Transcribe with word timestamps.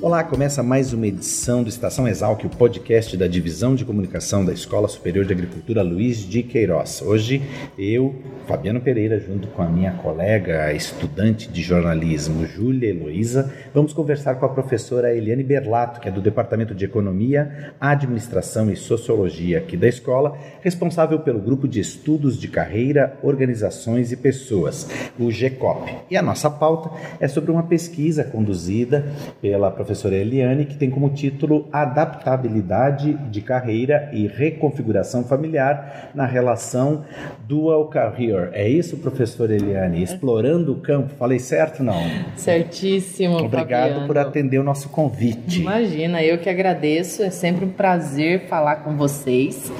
Olá, 0.00 0.22
começa 0.22 0.62
mais 0.62 0.92
uma 0.92 1.08
edição 1.08 1.64
do 1.64 1.68
Estação 1.68 2.06
Exalc, 2.06 2.44
o 2.44 2.48
podcast 2.48 3.16
da 3.16 3.26
Divisão 3.26 3.74
de 3.74 3.84
Comunicação 3.84 4.44
da 4.44 4.52
Escola 4.52 4.86
Superior 4.86 5.24
de 5.24 5.32
Agricultura 5.32 5.82
Luiz 5.82 6.18
de 6.18 6.40
Queiroz. 6.44 7.02
Hoje 7.02 7.42
eu, 7.76 8.14
Fabiano 8.46 8.80
Pereira, 8.80 9.18
junto 9.18 9.48
com 9.48 9.60
a 9.60 9.68
minha 9.68 9.90
colega 9.94 10.72
estudante 10.72 11.48
de 11.48 11.62
jornalismo, 11.62 12.46
Júlia 12.46 12.90
Heloísa, 12.90 13.52
vamos 13.74 13.92
conversar 13.92 14.36
com 14.36 14.46
a 14.46 14.50
professora 14.50 15.12
Eliane 15.12 15.42
Berlato, 15.42 15.98
que 15.98 16.08
é 16.08 16.12
do 16.12 16.20
Departamento 16.20 16.76
de 16.76 16.84
Economia, 16.84 17.74
Administração 17.80 18.70
e 18.70 18.76
Sociologia 18.76 19.58
aqui 19.58 19.76
da 19.76 19.88
escola, 19.88 20.38
responsável 20.60 21.18
pelo 21.18 21.40
grupo 21.40 21.66
de 21.66 21.80
estudos 21.80 22.38
de 22.38 22.46
carreira, 22.46 23.18
organizações 23.20 24.12
e 24.12 24.16
pessoas, 24.16 24.88
o 25.18 25.28
GECOP. 25.28 25.92
E 26.08 26.16
a 26.16 26.22
nossa 26.22 26.48
pauta 26.48 26.88
é 27.18 27.26
sobre 27.26 27.50
uma 27.50 27.64
pesquisa 27.64 28.22
conduzida 28.22 29.04
pela 29.42 29.72
professora 29.72 29.87
professora 29.88 30.16
Eliane, 30.16 30.66
que 30.66 30.76
tem 30.76 30.90
como 30.90 31.08
título 31.08 31.66
Adaptabilidade 31.72 33.14
de 33.30 33.40
Carreira 33.40 34.10
e 34.12 34.26
Reconfiguração 34.26 35.24
Familiar 35.24 36.10
na 36.14 36.26
relação 36.26 37.06
Dual 37.46 37.86
Career. 37.86 38.50
É 38.52 38.68
isso, 38.68 38.98
professora 38.98 39.54
Eliane? 39.54 40.02
Explorando 40.02 40.72
o 40.72 40.76
campo. 40.76 41.14
Falei 41.18 41.38
certo, 41.38 41.82
não? 41.82 42.02
Certíssimo, 42.36 43.38
Obrigado 43.38 43.88
Fabiano. 43.88 44.06
por 44.06 44.18
atender 44.18 44.58
o 44.58 44.62
nosso 44.62 44.90
convite. 44.90 45.62
Imagina, 45.62 46.22
eu 46.22 46.36
que 46.36 46.50
agradeço. 46.50 47.22
É 47.22 47.30
sempre 47.30 47.64
um 47.64 47.70
prazer 47.70 48.46
falar 48.46 48.76
com 48.76 48.94
vocês. 48.94 49.72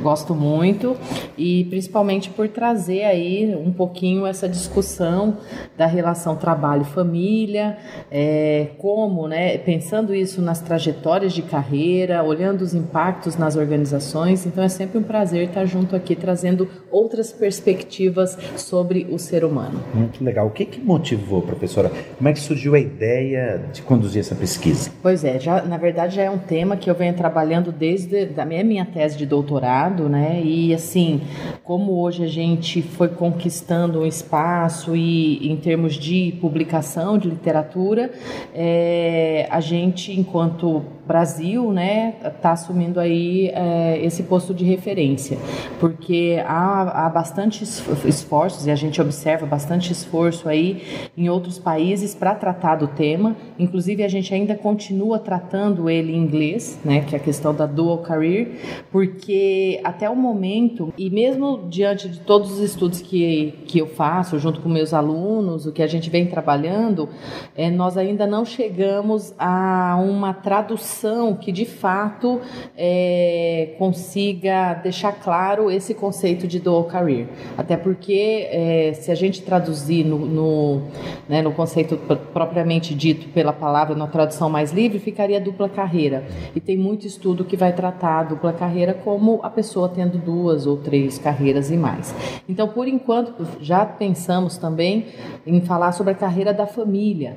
Gosto 0.00 0.34
muito 0.34 0.96
e 1.38 1.64
principalmente 1.66 2.28
por 2.30 2.48
trazer 2.48 3.04
aí 3.04 3.54
um 3.54 3.72
pouquinho 3.72 4.26
essa 4.26 4.48
discussão 4.48 5.38
da 5.78 5.86
relação 5.86 6.34
trabalho-família, 6.34 7.76
é, 8.10 8.70
como, 8.78 9.28
né, 9.28 9.51
pensando 9.58 10.14
isso 10.14 10.40
nas 10.40 10.60
trajetórias 10.60 11.32
de 11.32 11.42
carreira, 11.42 12.22
olhando 12.22 12.62
os 12.62 12.74
impactos 12.74 13.36
nas 13.36 13.56
organizações. 13.56 14.46
Então 14.46 14.62
é 14.62 14.68
sempre 14.68 14.98
um 14.98 15.02
prazer 15.02 15.48
estar 15.48 15.64
junto 15.64 15.94
aqui 15.96 16.14
trazendo 16.14 16.68
outras 16.90 17.32
perspectivas 17.32 18.38
sobre 18.56 19.06
o 19.10 19.18
ser 19.18 19.44
humano. 19.44 19.82
Muito 19.94 20.22
legal. 20.22 20.46
O 20.46 20.50
que, 20.50 20.64
que 20.64 20.80
motivou, 20.80 21.42
professora? 21.42 21.90
Como 22.16 22.28
é 22.28 22.32
que 22.32 22.40
surgiu 22.40 22.74
a 22.74 22.78
ideia 22.78 23.64
de 23.72 23.82
conduzir 23.82 24.20
essa 24.20 24.34
pesquisa? 24.34 24.90
Pois 25.02 25.24
é, 25.24 25.38
já, 25.38 25.62
na 25.62 25.76
verdade 25.76 26.16
já 26.16 26.22
é 26.22 26.30
um 26.30 26.38
tema 26.38 26.76
que 26.76 26.90
eu 26.90 26.94
venho 26.94 27.14
trabalhando 27.14 27.72
desde 27.72 28.28
a 28.36 28.44
minha, 28.44 28.64
minha 28.64 28.84
tese 28.84 29.16
de 29.16 29.26
doutorado, 29.26 30.08
né? 30.08 30.40
E 30.44 30.74
assim, 30.74 31.22
como 31.62 32.00
hoje 32.00 32.24
a 32.24 32.28
gente 32.28 32.82
foi 32.82 33.08
conquistando 33.08 34.00
um 34.00 34.06
espaço 34.06 34.94
e 34.96 35.50
em 35.50 35.56
termos 35.56 35.94
de 35.94 36.36
publicação 36.40 37.18
de 37.18 37.28
literatura, 37.28 38.10
é, 38.54 39.41
a 39.50 39.60
gente, 39.60 40.12
enquanto 40.12 40.82
Brasil, 41.06 41.72
né, 41.72 42.14
está 42.24 42.52
assumindo 42.52 43.00
aí 43.00 43.48
é, 43.48 44.00
esse 44.04 44.22
posto 44.22 44.54
de 44.54 44.64
referência, 44.64 45.36
porque 45.80 46.40
há, 46.46 47.06
há 47.06 47.08
bastante 47.08 47.64
esforços 47.64 48.66
e 48.66 48.70
a 48.70 48.76
gente 48.76 49.00
observa 49.00 49.44
bastante 49.44 49.92
esforço 49.92 50.48
aí 50.48 51.10
em 51.16 51.28
outros 51.28 51.58
países 51.58 52.14
para 52.14 52.34
tratar 52.34 52.76
do 52.76 52.86
tema. 52.86 53.36
Inclusive 53.58 54.04
a 54.04 54.08
gente 54.08 54.32
ainda 54.32 54.54
continua 54.54 55.18
tratando 55.18 55.90
ele 55.90 56.12
em 56.12 56.18
inglês, 56.18 56.78
né, 56.84 57.00
que 57.00 57.16
é 57.16 57.18
a 57.18 57.22
questão 57.22 57.52
da 57.52 57.66
dual 57.66 57.98
career, 57.98 58.52
porque 58.90 59.80
até 59.82 60.08
o 60.08 60.14
momento 60.14 60.94
e 60.96 61.10
mesmo 61.10 61.66
diante 61.68 62.08
de 62.08 62.20
todos 62.20 62.52
os 62.52 62.60
estudos 62.60 63.00
que 63.00 63.54
que 63.66 63.78
eu 63.78 63.86
faço 63.86 64.38
junto 64.38 64.60
com 64.60 64.68
meus 64.68 64.94
alunos, 64.94 65.66
o 65.66 65.72
que 65.72 65.82
a 65.82 65.86
gente 65.86 66.10
vem 66.10 66.26
trabalhando, 66.26 67.08
é, 67.56 67.70
nós 67.70 67.96
ainda 67.96 68.26
não 68.26 68.44
chegamos 68.44 69.31
a 69.38 69.98
uma 70.02 70.32
tradução 70.32 71.34
que 71.34 71.52
de 71.52 71.64
fato 71.64 72.40
é, 72.76 73.74
consiga 73.78 74.74
deixar 74.74 75.12
claro 75.12 75.70
esse 75.70 75.94
conceito 75.94 76.46
de 76.46 76.58
dual 76.58 76.84
career. 76.84 77.26
Até 77.56 77.76
porque 77.76 78.48
é, 78.50 78.92
se 78.94 79.10
a 79.10 79.14
gente 79.14 79.42
traduzir 79.42 80.04
no, 80.04 80.18
no, 80.18 80.82
né, 81.28 81.42
no 81.42 81.52
conceito 81.52 81.96
propriamente 82.32 82.94
dito 82.94 83.28
pela 83.28 83.52
palavra, 83.52 83.94
na 83.94 84.06
tradução 84.06 84.48
mais 84.48 84.72
livre, 84.72 84.98
ficaria 84.98 85.40
dupla 85.40 85.68
carreira. 85.68 86.24
E 86.54 86.60
tem 86.60 86.76
muito 86.76 87.06
estudo 87.06 87.44
que 87.44 87.56
vai 87.56 87.72
tratar 87.72 88.20
a 88.20 88.22
dupla 88.24 88.52
carreira 88.52 88.94
como 88.94 89.40
a 89.42 89.50
pessoa 89.50 89.88
tendo 89.88 90.18
duas 90.18 90.66
ou 90.66 90.76
três 90.76 91.18
carreiras 91.18 91.70
e 91.70 91.76
mais. 91.76 92.14
Então, 92.48 92.68
por 92.68 92.88
enquanto, 92.88 93.46
já 93.60 93.84
pensamos 93.84 94.56
também 94.56 95.06
em 95.46 95.60
falar 95.60 95.92
sobre 95.92 96.12
a 96.12 96.16
carreira 96.16 96.52
da 96.52 96.66
família, 96.66 97.36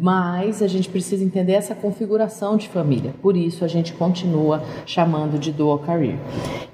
mas 0.00 0.62
a 0.62 0.66
gente 0.66 0.88
precisa 0.88 1.24
entender 1.34 1.54
essa 1.54 1.74
configuração 1.74 2.56
de 2.56 2.68
família. 2.68 3.12
Por 3.20 3.36
isso, 3.36 3.64
a 3.64 3.68
gente 3.68 3.92
continua 3.92 4.62
chamando 4.86 5.36
de 5.36 5.50
dual 5.50 5.80
career. 5.80 6.16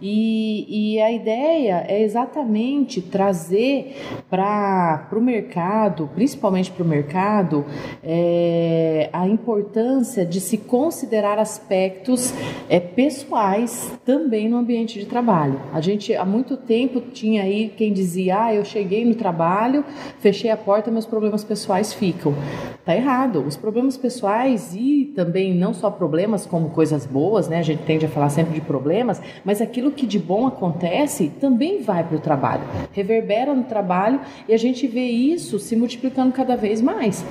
E, 0.02 0.94
e 0.94 1.00
a 1.00 1.10
ideia 1.10 1.84
é 1.88 2.02
exatamente 2.02 3.00
trazer 3.00 3.96
para 4.28 5.08
o 5.12 5.20
mercado, 5.20 6.10
principalmente 6.14 6.70
para 6.70 6.84
o 6.84 6.86
mercado, 6.86 7.64
é, 8.04 9.08
a 9.12 9.26
importância 9.26 10.26
de 10.26 10.40
se 10.40 10.58
considerar 10.58 11.38
aspectos 11.38 12.34
é, 12.68 12.78
pessoais 12.78 13.90
também 14.04 14.48
no 14.48 14.58
ambiente 14.58 14.98
de 14.98 15.06
trabalho. 15.06 15.58
A 15.72 15.80
gente 15.80 16.14
há 16.14 16.24
muito 16.24 16.56
tempo 16.56 17.00
tinha 17.00 17.42
aí 17.42 17.72
quem 17.74 17.92
dizia: 17.92 18.44
ah, 18.44 18.54
eu 18.54 18.64
cheguei 18.64 19.06
no 19.06 19.14
trabalho, 19.14 19.84
fechei 20.18 20.50
a 20.50 20.56
porta, 20.56 20.90
meus 20.90 21.06
problemas 21.06 21.42
pessoais 21.44 21.94
ficam. 21.94 22.34
Tá 22.90 22.96
errado. 22.96 23.44
Os 23.46 23.56
problemas 23.56 23.96
pessoais 23.96 24.74
e 24.74 25.12
também 25.14 25.54
não 25.54 25.72
só 25.72 25.92
problemas 25.92 26.44
como 26.44 26.70
coisas 26.70 27.06
boas, 27.06 27.48
né? 27.48 27.60
A 27.60 27.62
gente 27.62 27.84
tende 27.84 28.04
a 28.04 28.08
falar 28.08 28.30
sempre 28.30 28.52
de 28.52 28.60
problemas, 28.60 29.22
mas 29.44 29.62
aquilo 29.62 29.92
que 29.92 30.04
de 30.04 30.18
bom 30.18 30.44
acontece 30.44 31.30
também 31.40 31.80
vai 31.82 32.02
para 32.02 32.16
o 32.16 32.20
trabalho, 32.20 32.64
reverbera 32.90 33.54
no 33.54 33.62
trabalho 33.62 34.18
e 34.48 34.52
a 34.52 34.56
gente 34.56 34.88
vê 34.88 35.04
isso 35.04 35.56
se 35.60 35.76
multiplicando 35.76 36.32
cada 36.32 36.56
vez 36.56 36.82
mais. 36.82 37.24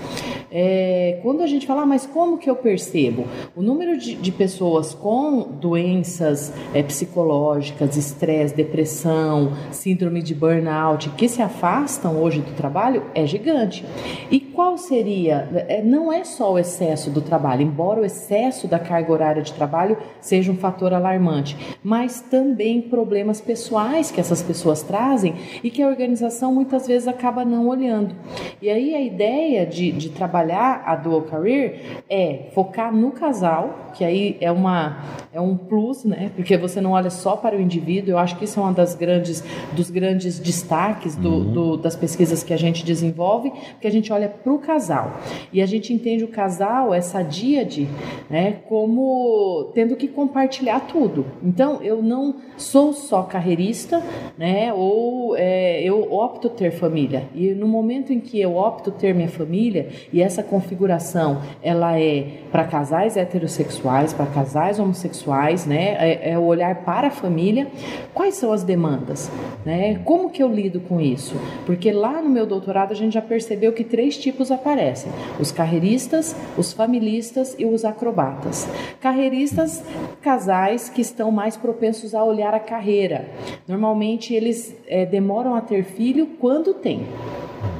É, 0.49 1.19
quando 1.21 1.41
a 1.41 1.47
gente 1.47 1.67
fala, 1.67 1.81
ah, 1.81 1.85
mas 1.85 2.05
como 2.05 2.37
que 2.37 2.49
eu 2.49 2.55
percebo? 2.55 3.25
O 3.53 3.61
número 3.61 3.97
de, 3.97 4.15
de 4.15 4.31
pessoas 4.31 4.93
com 4.93 5.41
doenças 5.41 6.53
é, 6.73 6.81
psicológicas, 6.81 7.97
estresse, 7.97 8.55
depressão, 8.55 9.51
síndrome 9.71 10.21
de 10.21 10.33
burnout, 10.33 11.09
que 11.09 11.27
se 11.27 11.41
afastam 11.41 12.21
hoje 12.21 12.39
do 12.39 12.53
trabalho 12.53 13.03
é 13.13 13.25
gigante. 13.27 13.83
E 14.31 14.39
qual 14.39 14.77
seria? 14.77 15.48
É, 15.67 15.81
não 15.81 16.11
é 16.11 16.23
só 16.23 16.53
o 16.53 16.59
excesso 16.59 17.09
do 17.09 17.21
trabalho, 17.21 17.61
embora 17.61 18.01
o 18.01 18.05
excesso 18.05 18.67
da 18.67 18.79
carga 18.79 19.11
horária 19.11 19.41
de 19.41 19.53
trabalho 19.53 19.97
seja 20.21 20.51
um 20.51 20.55
fator 20.57 20.93
alarmante, 20.93 21.57
mas 21.83 22.21
também 22.21 22.81
problemas 22.81 23.41
pessoais 23.41 24.11
que 24.11 24.19
essas 24.19 24.41
pessoas 24.41 24.83
trazem 24.83 25.35
e 25.63 25.69
que 25.69 25.81
a 25.81 25.87
organização 25.87 26.53
muitas 26.53 26.87
vezes 26.87 27.07
acaba 27.07 27.43
não 27.45 27.67
olhando. 27.67 28.15
E 28.61 28.69
aí 28.69 28.95
a 28.95 29.01
ideia 29.01 29.65
de, 29.65 29.91
de 29.91 30.09
trabalhar 30.09 30.83
a 30.85 30.95
dual 30.95 31.23
career 31.23 32.01
é 32.09 32.49
focar 32.53 32.93
no 32.93 33.11
casal, 33.11 33.91
que 33.93 34.03
aí 34.03 34.37
é, 34.39 34.51
uma, 34.51 35.03
é 35.33 35.39
um 35.39 35.57
plus, 35.57 36.03
né? 36.03 36.31
Porque 36.35 36.57
você 36.57 36.79
não 36.81 36.91
olha 36.91 37.09
só 37.09 37.35
para 37.35 37.55
o 37.55 37.61
indivíduo. 37.61 38.11
Eu 38.11 38.17
acho 38.17 38.37
que 38.37 38.45
isso 38.45 38.59
é 38.59 38.63
uma 38.63 38.73
das 38.73 38.95
grandes 38.95 39.43
dos 39.73 39.89
grandes 39.89 40.39
destaques 40.39 41.15
do, 41.15 41.29
uhum. 41.29 41.51
do, 41.51 41.77
das 41.77 41.95
pesquisas 41.95 42.43
que 42.43 42.53
a 42.53 42.57
gente 42.57 42.83
desenvolve, 42.85 43.51
porque 43.71 43.87
a 43.87 43.91
gente 43.91 44.11
olha 44.11 44.29
para 44.29 44.51
o 44.51 44.59
casal 44.59 45.17
e 45.51 45.61
a 45.61 45.65
gente 45.65 45.93
entende 45.93 46.23
o 46.23 46.27
casal, 46.27 46.93
essa 46.93 47.21
díade, 47.21 47.87
né, 48.29 48.57
como 48.67 49.71
tendo 49.73 49.95
que 49.95 50.07
compartilhar 50.07 50.81
tudo. 50.81 51.25
Então, 51.43 51.81
eu 51.81 52.01
não 52.01 52.35
sou 52.57 52.93
só 52.93 53.23
carreirista, 53.23 54.01
né, 54.37 54.73
ou 54.73 55.35
é, 55.37 55.81
eu 55.83 56.11
opto 56.11 56.49
ter 56.49 56.71
família. 56.71 57.23
E 57.35 57.49
no 57.49 57.67
momento 57.67 58.13
em 58.13 58.19
que 58.19 58.39
eu 58.39 58.55
opto 58.55 58.91
ter 58.91 59.13
minha 59.13 59.29
família 59.29 59.89
e 60.11 60.21
essa 60.21 60.41
configuração, 60.41 61.41
ela 61.61 61.99
é 61.99 62.25
para 62.51 62.63
casais 62.63 63.17
heterossexuais, 63.17 64.13
para 64.13 64.25
casais 64.25 64.79
homossexuais, 64.79 65.65
né, 65.65 65.95
é, 65.99 66.31
é 66.31 66.39
o 66.39 66.43
olhar 66.43 66.83
para 66.83 67.07
a 67.07 67.11
família. 67.11 67.67
Quais 68.13 68.35
são 68.35 68.51
as 68.51 68.63
demandas, 68.63 69.31
né? 69.65 69.99
Como 70.03 70.29
que 70.29 70.41
eu 70.41 70.47
lido 70.47 70.79
com 70.79 70.99
isso? 70.99 71.35
Porque 71.65 71.91
lá 71.91 72.21
no 72.21 72.29
meu 72.29 72.45
doutorado 72.45 72.91
a 72.91 72.95
gente 72.95 73.13
já 73.13 73.21
percebeu 73.21 73.73
que 73.73 73.83
três 73.83 74.17
tipos 74.17 74.39
tipos 74.39 74.51
aparecem: 74.51 75.11
os 75.39 75.51
carreiristas, 75.51 76.35
os 76.57 76.73
familistas 76.73 77.55
e 77.57 77.65
os 77.65 77.85
acrobatas. 77.85 78.67
Carreiristas, 78.99 79.83
casais 80.21 80.89
que 80.89 81.01
estão 81.01 81.31
mais 81.31 81.55
propensos 81.55 82.13
a 82.13 82.23
olhar 82.23 82.53
a 82.53 82.59
carreira. 82.59 83.29
Normalmente 83.67 84.33
eles 84.33 84.75
é, 84.87 85.05
demoram 85.05 85.55
a 85.55 85.61
ter 85.61 85.83
filho 85.83 86.27
quando 86.39 86.73
tem. 86.73 87.07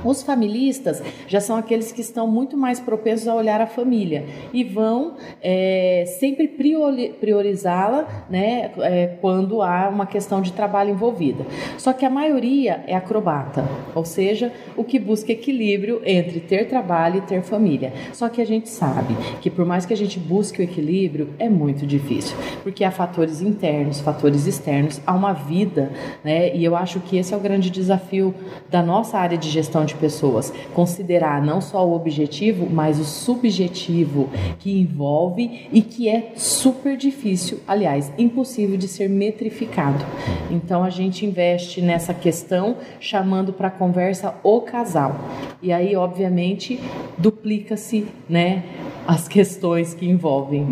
Os 0.04 0.24
familistas 0.24 1.02
já 1.28 1.42
são 1.42 1.58
aqueles 1.58 1.92
que 1.92 2.02
estão 2.02 2.28
muito 2.28 2.56
mais 2.56 2.80
propensos 2.80 3.28
a 3.28 3.36
olhar 3.36 3.60
a 3.62 3.68
família 3.68 4.26
e 4.54 4.64
vão 4.64 5.16
é, 5.42 6.06
sempre 6.20 6.48
priorizá-la 6.48 8.26
né, 8.30 8.72
é, 8.80 9.18
quando 9.20 9.62
há 9.62 9.90
uma 9.90 10.06
questão 10.06 10.42
de 10.42 10.54
trabalho 10.54 10.92
envolvida. 10.92 11.46
Só 11.78 11.94
que 11.94 12.06
a 12.06 12.10
maioria 12.10 12.84
é 12.88 12.96
acrobata, 12.96 13.66
ou 13.94 14.06
seja, 14.06 14.52
o 14.78 14.84
que 14.84 14.98
busca 14.98 15.32
equilíbrio 15.32 16.02
entre 16.06 16.40
ter 16.40 16.68
trabalho 16.68 17.18
e 17.18 17.22
ter 17.22 17.42
família. 17.42 17.94
Só 18.14 18.30
que 18.30 18.42
a 18.42 18.46
gente 18.46 18.70
sabe 18.70 19.16
que 19.42 19.50
por 19.50 19.66
mais 19.66 19.86
que 19.86 19.94
a 19.94 19.98
gente 19.98 20.20
busque 20.20 20.62
o 20.62 20.64
equilíbrio, 20.64 21.30
é 21.38 21.50
muito 21.50 21.86
difícil, 21.86 22.38
porque 22.64 22.84
há 22.84 22.92
fatores 22.92 23.42
internos, 23.42 24.00
fatores 24.00 24.46
externos, 24.46 25.02
há 25.06 25.14
uma 25.14 25.34
vida, 25.34 25.92
né? 26.24 26.56
E 26.56 26.64
eu 26.64 26.76
acho 26.76 27.00
que 27.00 27.18
esse 27.18 27.34
é 27.34 27.38
o 27.38 27.40
grande 27.40 27.70
desafio 27.70 28.34
da 28.70 28.82
nossa 28.82 29.18
área 29.18 29.38
de 29.38 29.50
gestão 29.50 29.86
de 29.90 29.96
pessoas, 29.96 30.54
considerar 30.74 31.42
não 31.42 31.62
só 31.62 31.86
o 31.86 31.94
objetivo, 31.94 32.68
mas 32.70 33.00
o 33.00 33.04
subjetivo 33.04 34.30
que 34.60 34.80
envolve 34.80 35.68
e 35.72 35.82
que 35.82 36.10
é 36.10 36.34
super 36.36 36.96
difícil, 36.98 37.60
aliás, 37.68 38.12
impossível 38.18 38.78
de 38.78 38.88
ser 38.88 39.10
metrificado. 39.10 40.04
Então 40.50 40.84
a 40.84 40.90
gente 40.90 41.26
investe 41.26 41.82
nessa 41.82 42.14
questão 42.14 42.78
chamando 43.00 43.54
para 43.54 43.70
conversa 43.70 44.36
o 44.44 44.62
casal. 44.62 45.16
E 45.62 45.72
aí, 45.72 45.96
obviamente, 45.96 46.80
duplica-se, 47.18 48.08
né, 48.30 48.64
as 49.10 49.28
questões 49.28 49.96
que 49.96 50.08
envolvem. 50.08 50.68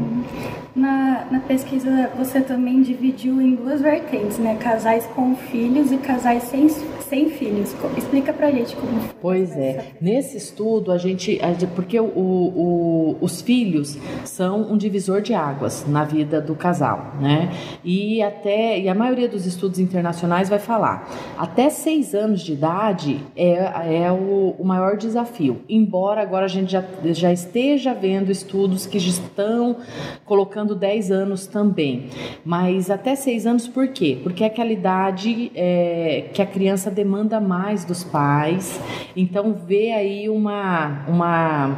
Na, 0.76 1.26
na 1.32 1.40
pesquisa 1.40 2.12
você 2.16 2.40
também 2.40 2.84
dividiu 2.84 3.42
em 3.42 3.56
duas 3.56 3.82
vertentes, 3.82 4.38
né? 4.38 4.56
Casais 4.60 5.08
com 5.08 5.36
filhos 5.36 5.92
e 5.92 5.98
casais 5.98 6.44
sem, 6.44 6.70
sem 6.70 7.32
filhos. 7.32 7.76
Explica 7.98 8.32
pra 8.32 8.52
gente 8.52 8.76
como. 8.76 9.02
Pois 9.20 9.58
é. 9.58 9.94
Nesse 10.00 10.38
estudo, 10.38 10.92
a 10.92 11.00
gente. 11.00 11.40
Porque 11.74 12.00
o, 12.00 12.06
o, 12.06 13.18
os 13.20 13.42
filhos 13.42 13.98
são 14.24 14.72
um 14.72 14.78
divisor 14.78 15.20
de 15.20 15.34
águas 15.34 15.88
na 15.88 16.04
vida 16.04 16.40
do 16.40 16.54
casal, 16.54 17.16
né? 17.20 17.50
E 17.84 18.22
até. 18.22 18.80
E 18.80 18.88
a 18.88 18.94
maioria 18.94 19.28
dos 19.28 19.48
estudos 19.48 19.80
internacionais 19.80 20.48
vai 20.48 20.60
falar. 20.60 21.10
Até 21.40 21.72
seis 21.72 22.14
anos 22.14 22.42
de 22.42 22.54
idade 22.54 23.20
é, 23.36 24.04
é 24.04 24.12
o, 24.12 24.54
o 24.60 24.64
maior 24.64 24.96
desafio. 24.96 25.62
Embora 25.68 26.22
agora 26.22 26.46
a 26.46 26.50
gente 26.50 26.72
já, 26.72 26.84
já 27.06 27.34
esteja 27.34 27.96
vendo 27.96 28.27
estudos 28.32 28.86
que 28.86 28.98
estão 28.98 29.78
colocando 30.26 30.76
10 30.76 31.12
anos 31.12 31.48
também. 31.48 32.10
Mas 32.44 32.90
até 32.90 33.16
6 33.16 33.46
anos 33.46 33.68
por 33.68 33.88
quê? 33.90 34.18
Porque 34.22 34.44
é 34.44 34.48
aquela 34.48 34.72
idade 34.72 35.52
é, 35.56 36.30
que 36.34 36.42
a 36.42 36.46
criança 36.46 36.90
demanda 36.90 37.40
mais 37.40 37.86
dos 37.86 38.04
pais, 38.04 38.80
então 39.16 39.54
vê 39.54 39.92
aí 39.92 40.30
uma. 40.30 41.06
uma 41.08 41.78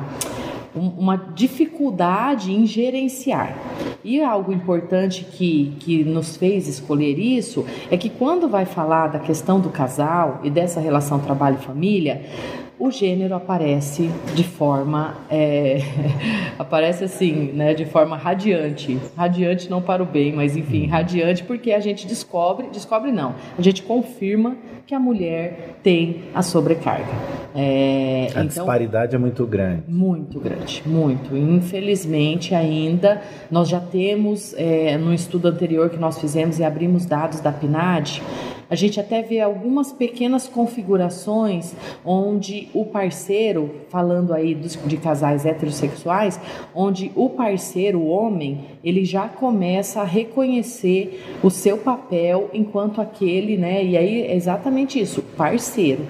uma 0.76 1.18
dificuldade 1.18 2.54
em 2.54 2.66
gerenciar. 2.66 3.58
E 4.04 4.22
algo 4.22 4.54
importante 4.54 5.26
que, 5.26 5.76
que 5.80 6.04
nos 6.04 6.38
fez 6.38 6.68
escolher 6.68 7.18
isso 7.18 7.66
é 7.90 7.98
que 7.98 8.10
quando 8.10 8.48
vai 8.48 8.66
falar 8.66 9.08
da 9.08 9.20
questão 9.20 9.60
do 9.60 9.70
casal 9.70 10.40
e 10.44 10.50
dessa 10.50 10.80
relação 10.80 11.20
trabalho-família, 11.20 12.24
o 12.80 12.90
gênero 12.90 13.36
aparece 13.36 14.10
de 14.34 14.44
forma 14.44 15.18
é, 15.30 15.80
aparece 16.58 17.04
assim, 17.04 17.52
né, 17.54 17.74
de 17.74 17.86
forma 17.86 18.16
radiante, 18.16 18.98
radiante 19.18 19.70
não 19.70 19.82
para 19.82 20.02
o 20.02 20.06
bem, 20.06 20.34
mas 20.34 20.56
enfim, 20.56 20.88
radiante 20.88 21.44
porque 21.44 21.74
a 21.74 21.80
gente 21.80 22.08
descobre, 22.08 22.70
descobre 22.72 23.12
não, 23.12 23.36
a 23.58 23.62
gente 23.62 23.84
confirma 23.84 24.56
que 24.88 24.96
a 24.96 25.00
mulher 25.00 25.76
tem 25.84 26.24
a 26.34 26.42
sobrecarga. 26.42 27.40
É, 27.54 28.28
a 28.28 28.30
então, 28.30 28.46
disparidade 28.46 29.16
é 29.16 29.20
muito 29.20 29.46
grande. 29.46 29.84
Muito 29.88 30.40
grande, 30.40 30.82
muito. 30.86 31.36
Infelizmente 31.36 32.56
ainda 32.56 33.22
nós 33.52 33.68
já 33.68 33.80
temos 33.80 34.54
é, 34.58 34.98
no 34.98 35.14
estudo 35.14 35.48
anterior 35.48 35.90
que 35.90 35.98
nós 35.98 36.20
fizemos 36.20 36.60
e 36.60 36.64
abrimos 36.64 37.06
dados 37.06 37.40
da 37.40 37.52
PNAD 37.52 38.22
a 38.70 38.76
gente 38.76 39.00
até 39.00 39.22
vê 39.22 39.40
algumas 39.40 39.92
pequenas 39.92 40.48
configurações 40.48 41.74
onde 42.06 42.70
o 42.74 42.86
parceiro, 42.86 43.72
falando 43.90 44.34
aí 44.34 44.54
de 44.54 44.98
casais 44.98 45.46
heterossexuais, 45.46 46.40
onde 46.74 47.12
o 47.16 47.30
parceiro, 47.30 48.00
o 48.00 48.08
homem, 48.08 48.66
ele 48.84 49.04
já 49.04 49.28
começa 49.28 50.02
a 50.02 50.06
reconhecer 50.06 51.22
o 51.44 51.50
seu 51.50 51.78
papel 51.78 52.50
enquanto 52.54 53.02
aquele, 53.02 53.58
né? 53.58 53.84
E 53.84 53.98
aí 53.98 54.22
é 54.22 54.36
exatamente 54.36 55.00
isso, 55.00 55.22
parceiro, 55.36 56.06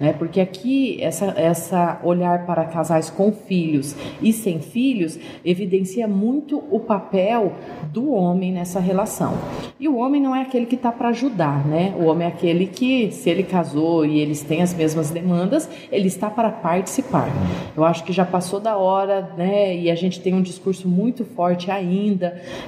né? 0.00 0.14
Porque 0.14 0.40
aqui 0.40 0.96
essa 1.02 1.26
essa 1.36 2.00
olhar 2.02 2.46
para 2.46 2.64
casais 2.64 3.10
com 3.10 3.30
filhos 3.30 3.94
e 4.22 4.32
sem 4.32 4.60
filhos 4.60 5.18
evidencia 5.44 6.08
muito 6.08 6.62
o 6.70 6.80
papel 6.80 7.52
do 7.92 8.10
homem 8.10 8.52
nessa 8.52 8.80
relação. 8.80 9.34
E 9.78 9.86
o 9.86 9.96
homem 9.96 10.20
não 10.20 10.34
é 10.34 10.42
aquele 10.42 10.66
que 10.66 10.76
está 10.76 10.90
para 10.90 11.10
ajudar, 11.10 11.66
né? 11.66 11.94
O 11.98 12.06
homem 12.06 12.26
é 12.26 12.30
aquele 12.30 12.66
que, 12.66 13.10
se 13.10 13.28
ele 13.28 13.42
casou 13.42 14.06
e 14.06 14.18
eles 14.18 14.42
têm 14.42 14.62
as 14.62 14.72
mesmas 14.72 15.10
demandas, 15.10 15.68
ele 15.92 16.06
está 16.06 16.30
para 16.30 16.50
participar. 16.50 17.28
Eu 17.76 17.84
acho 17.84 18.02
que 18.04 18.12
já 18.12 18.24
passou 18.24 18.60
da 18.60 18.76
hora, 18.76 19.32
né? 19.36 19.76
E 19.76 19.90
a 19.90 19.94
gente 19.94 20.20
tem 20.20 20.32
um 20.32 20.42
discurso 20.42 20.88
muito 20.88 21.24
forte 21.24 21.70
ainda 21.70 22.13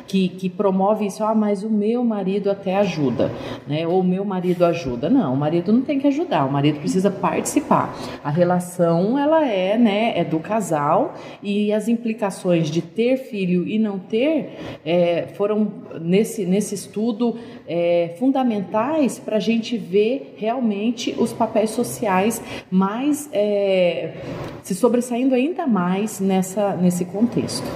que, 0.07 0.29
que 0.29 0.49
promove 0.49 1.07
isso. 1.07 1.25
Ah, 1.25 1.35
mas 1.35 1.63
o 1.63 1.71
meu 1.71 2.05
marido 2.05 2.51
até 2.51 2.77
ajuda, 2.77 3.31
né? 3.67 3.87
Ou 3.87 4.01
o 4.01 4.05
meu 4.05 4.25
marido 4.25 4.65
ajuda. 4.65 5.09
Não, 5.09 5.35
o 5.35 5.37
marido 5.37 5.73
não 5.73 5.83
tem 5.83 5.99
que 5.99 6.07
ajudar, 6.07 6.45
o 6.45 6.53
marido 6.53 6.79
precisa 6.79 7.11
participar. 7.11 7.95
A 8.23 8.31
relação, 8.31 9.19
ela 9.19 9.47
é, 9.47 9.77
né? 9.77 10.19
É 10.19 10.25
do 10.25 10.39
casal 10.39 11.15
e 11.43 11.73
as 11.73 11.89
implicações 11.89 12.71
de 12.71 12.83
ter 12.83 13.17
filho 13.17 13.67
e 13.67 13.79
não 13.79 13.99
ter 13.99 14.59
é, 14.85 15.29
foram, 15.35 15.73
nesse, 16.01 16.45
nesse 16.45 16.75
estudo, 16.75 17.37
é, 17.67 18.15
fundamentais 18.19 19.19
para 19.19 19.37
a 19.37 19.41
gente 19.41 19.77
ver 19.77 20.35
realmente 20.37 21.15
os 21.19 21.33
papéis 21.33 21.71
sociais 21.71 22.43
mais 22.71 23.29
é, 23.33 24.15
se 24.63 24.75
sobressaindo 24.75 25.35
ainda 25.35 25.67
mais 25.67 26.21
nessa, 26.21 26.77
nesse 26.77 27.05
contexto. 27.05 27.67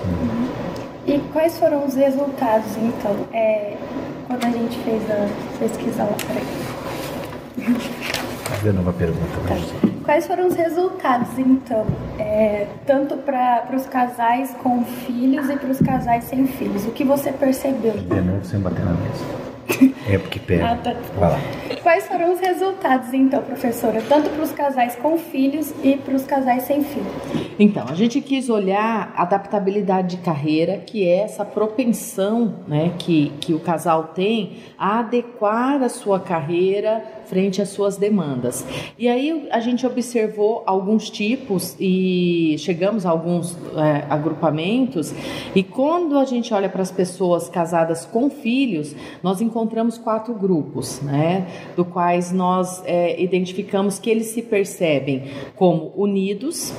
E 1.06 1.18
quais 1.32 1.58
foram 1.58 1.86
os 1.86 1.94
resultados, 1.94 2.76
então, 2.76 3.16
é, 3.32 3.76
quando 4.26 4.44
a 4.44 4.50
gente 4.50 4.78
fez 4.78 5.02
a 5.10 5.28
pesquisa 5.58 6.04
lá? 6.04 6.14
Peraí. 6.26 6.44
Fazer 8.44 8.72
nova 8.72 8.92
pergunta. 8.92 9.40
Tá. 9.48 9.54
Quais 10.04 10.26
foram 10.26 10.46
os 10.46 10.54
resultados, 10.54 11.38
então, 11.38 11.86
é, 12.18 12.66
tanto 12.86 13.16
para 13.16 13.74
os 13.74 13.86
casais 13.86 14.54
com 14.62 14.84
filhos 14.84 15.48
e 15.48 15.56
para 15.56 15.70
os 15.70 15.78
casais 15.78 16.24
sem 16.24 16.46
filhos? 16.46 16.84
O 16.86 16.90
que 16.90 17.04
você 17.04 17.32
percebeu? 17.32 17.92
De 17.92 18.20
novo, 18.20 18.44
sem 18.44 18.60
bater 18.60 18.84
na 18.84 18.92
mesa. 18.92 19.49
É 20.08 20.18
porque 20.18 20.38
pega. 20.38 20.72
Ah, 20.72 20.76
tá. 20.76 20.94
Vai 21.16 21.30
lá. 21.30 21.38
Quais 21.82 22.06
foram 22.06 22.32
os 22.32 22.40
resultados, 22.40 23.14
então, 23.14 23.42
professora, 23.42 24.02
tanto 24.06 24.28
para 24.30 24.42
os 24.42 24.52
casais 24.52 24.96
com 24.96 25.16
filhos 25.16 25.72
e 25.82 25.96
para 25.96 26.14
os 26.14 26.24
casais 26.24 26.64
sem 26.64 26.82
filhos? 26.82 27.06
Então, 27.58 27.86
a 27.88 27.94
gente 27.94 28.20
quis 28.20 28.50
olhar 28.50 29.12
a 29.16 29.22
adaptabilidade 29.22 30.16
de 30.16 30.22
carreira, 30.22 30.78
que 30.78 31.06
é 31.06 31.20
essa 31.22 31.44
propensão 31.44 32.56
né, 32.66 32.92
que, 32.98 33.32
que 33.40 33.54
o 33.54 33.60
casal 33.60 34.08
tem 34.14 34.58
a 34.76 34.98
adequar 34.98 35.82
a 35.82 35.88
sua 35.88 36.20
carreira 36.20 37.02
frente 37.26 37.62
às 37.62 37.68
suas 37.68 37.96
demandas. 37.96 38.66
E 38.98 39.08
aí 39.08 39.48
a 39.52 39.60
gente 39.60 39.86
observou 39.86 40.64
alguns 40.66 41.08
tipos 41.08 41.76
e 41.78 42.56
chegamos 42.58 43.06
a 43.06 43.10
alguns 43.10 43.56
é, 43.76 44.04
agrupamentos, 44.10 45.14
e 45.54 45.62
quando 45.62 46.18
a 46.18 46.24
gente 46.24 46.52
olha 46.52 46.68
para 46.68 46.82
as 46.82 46.90
pessoas 46.90 47.48
casadas 47.48 48.04
com 48.04 48.28
filhos, 48.28 48.96
nós 49.22 49.40
encontramos 49.40 49.59
quatro 49.98 50.34
grupos, 50.34 51.00
né? 51.00 51.46
Do 51.76 51.84
quais 51.84 52.32
nós 52.32 52.82
é, 52.84 53.20
identificamos 53.20 53.98
que 53.98 54.10
eles 54.10 54.28
se 54.28 54.42
percebem 54.42 55.24
como 55.56 55.92
unidos, 55.96 56.72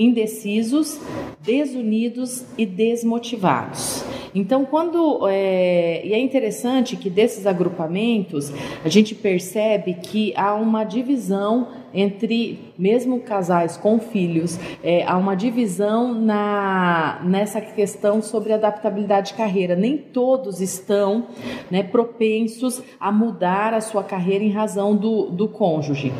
indecisos, 0.00 0.98
desunidos 1.42 2.46
e 2.56 2.64
desmotivados. 2.64 4.02
Então, 4.34 4.64
quando 4.64 5.28
é, 5.28 6.00
e 6.06 6.14
é 6.14 6.18
interessante 6.18 6.96
que 6.96 7.10
desses 7.10 7.46
agrupamentos 7.46 8.50
a 8.82 8.88
gente 8.88 9.14
percebe 9.14 9.94
que 9.94 10.32
há 10.36 10.54
uma 10.54 10.84
divisão 10.84 11.68
entre 11.92 12.72
mesmo 12.78 13.20
casais 13.20 13.76
com 13.76 13.98
filhos, 13.98 14.58
é, 14.82 15.04
há 15.04 15.16
uma 15.16 15.34
divisão 15.34 16.14
na, 16.14 17.20
nessa 17.24 17.60
questão 17.60 18.22
sobre 18.22 18.52
adaptabilidade 18.52 19.32
de 19.32 19.34
carreira. 19.34 19.74
Nem 19.74 19.98
todos 19.98 20.60
estão 20.60 21.26
né, 21.70 21.82
propensos 21.82 22.80
a 22.98 23.10
mudar 23.10 23.74
a 23.74 23.80
sua 23.80 24.04
carreira 24.04 24.44
em 24.44 24.50
razão 24.50 24.94
do, 24.94 25.26
do 25.30 25.48
cônjuge. 25.48 26.12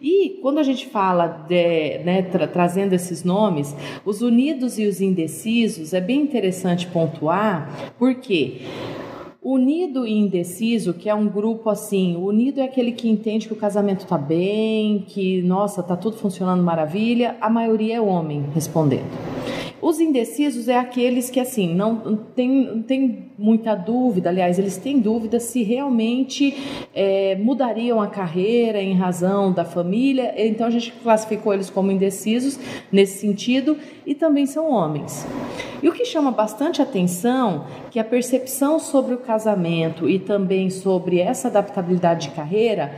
E 0.00 0.38
quando 0.42 0.58
a 0.58 0.62
gente 0.62 0.86
fala 0.86 1.26
de, 1.48 1.98
né, 2.04 2.22
tra 2.22 2.46
trazendo 2.46 2.92
esses 2.92 3.23
nomes, 3.24 3.74
os 4.04 4.22
unidos 4.22 4.78
e 4.78 4.86
os 4.86 5.00
indecisos, 5.00 5.92
é 5.92 6.00
bem 6.00 6.22
interessante 6.22 6.86
pontuar, 6.86 7.92
porque 7.98 8.60
Unido 9.44 10.06
e 10.06 10.12
indeciso, 10.14 10.94
que 10.94 11.06
é 11.06 11.14
um 11.14 11.28
grupo 11.28 11.68
assim, 11.68 12.16
unido 12.16 12.60
é 12.60 12.64
aquele 12.64 12.92
que 12.92 13.10
entende 13.10 13.46
que 13.46 13.52
o 13.52 13.56
casamento 13.56 14.06
tá 14.06 14.16
bem, 14.16 15.04
que 15.06 15.42
nossa, 15.42 15.82
tá 15.82 15.94
tudo 15.94 16.16
funcionando 16.16 16.62
maravilha, 16.62 17.36
a 17.42 17.50
maioria 17.50 17.96
é 17.96 18.00
homem 18.00 18.46
respondendo. 18.54 19.04
Os 19.84 20.00
indecisos 20.00 20.66
é 20.66 20.78
aqueles 20.78 21.28
que 21.28 21.38
assim 21.38 21.74
não 21.74 22.16
tem, 22.34 22.82
tem 22.88 23.30
muita 23.36 23.74
dúvida, 23.74 24.30
aliás, 24.30 24.58
eles 24.58 24.78
têm 24.78 24.98
dúvida 24.98 25.38
se 25.38 25.62
realmente 25.62 26.56
é, 26.94 27.36
mudariam 27.36 28.00
a 28.00 28.06
carreira 28.06 28.80
em 28.80 28.94
razão 28.94 29.52
da 29.52 29.62
família. 29.62 30.32
Então 30.38 30.66
a 30.66 30.70
gente 30.70 30.90
classificou 30.90 31.52
eles 31.52 31.68
como 31.68 31.92
indecisos 31.92 32.58
nesse 32.90 33.18
sentido 33.18 33.76
e 34.06 34.14
também 34.14 34.46
são 34.46 34.70
homens. 34.70 35.26
E 35.82 35.88
o 35.90 35.92
que 35.92 36.06
chama 36.06 36.30
bastante 36.30 36.80
atenção 36.80 37.66
que 37.90 37.98
a 37.98 38.04
percepção 38.04 38.78
sobre 38.78 39.12
o 39.12 39.18
casamento 39.18 40.08
e 40.08 40.18
também 40.18 40.70
sobre 40.70 41.18
essa 41.18 41.48
adaptabilidade 41.48 42.28
de 42.28 42.34
carreira, 42.34 42.90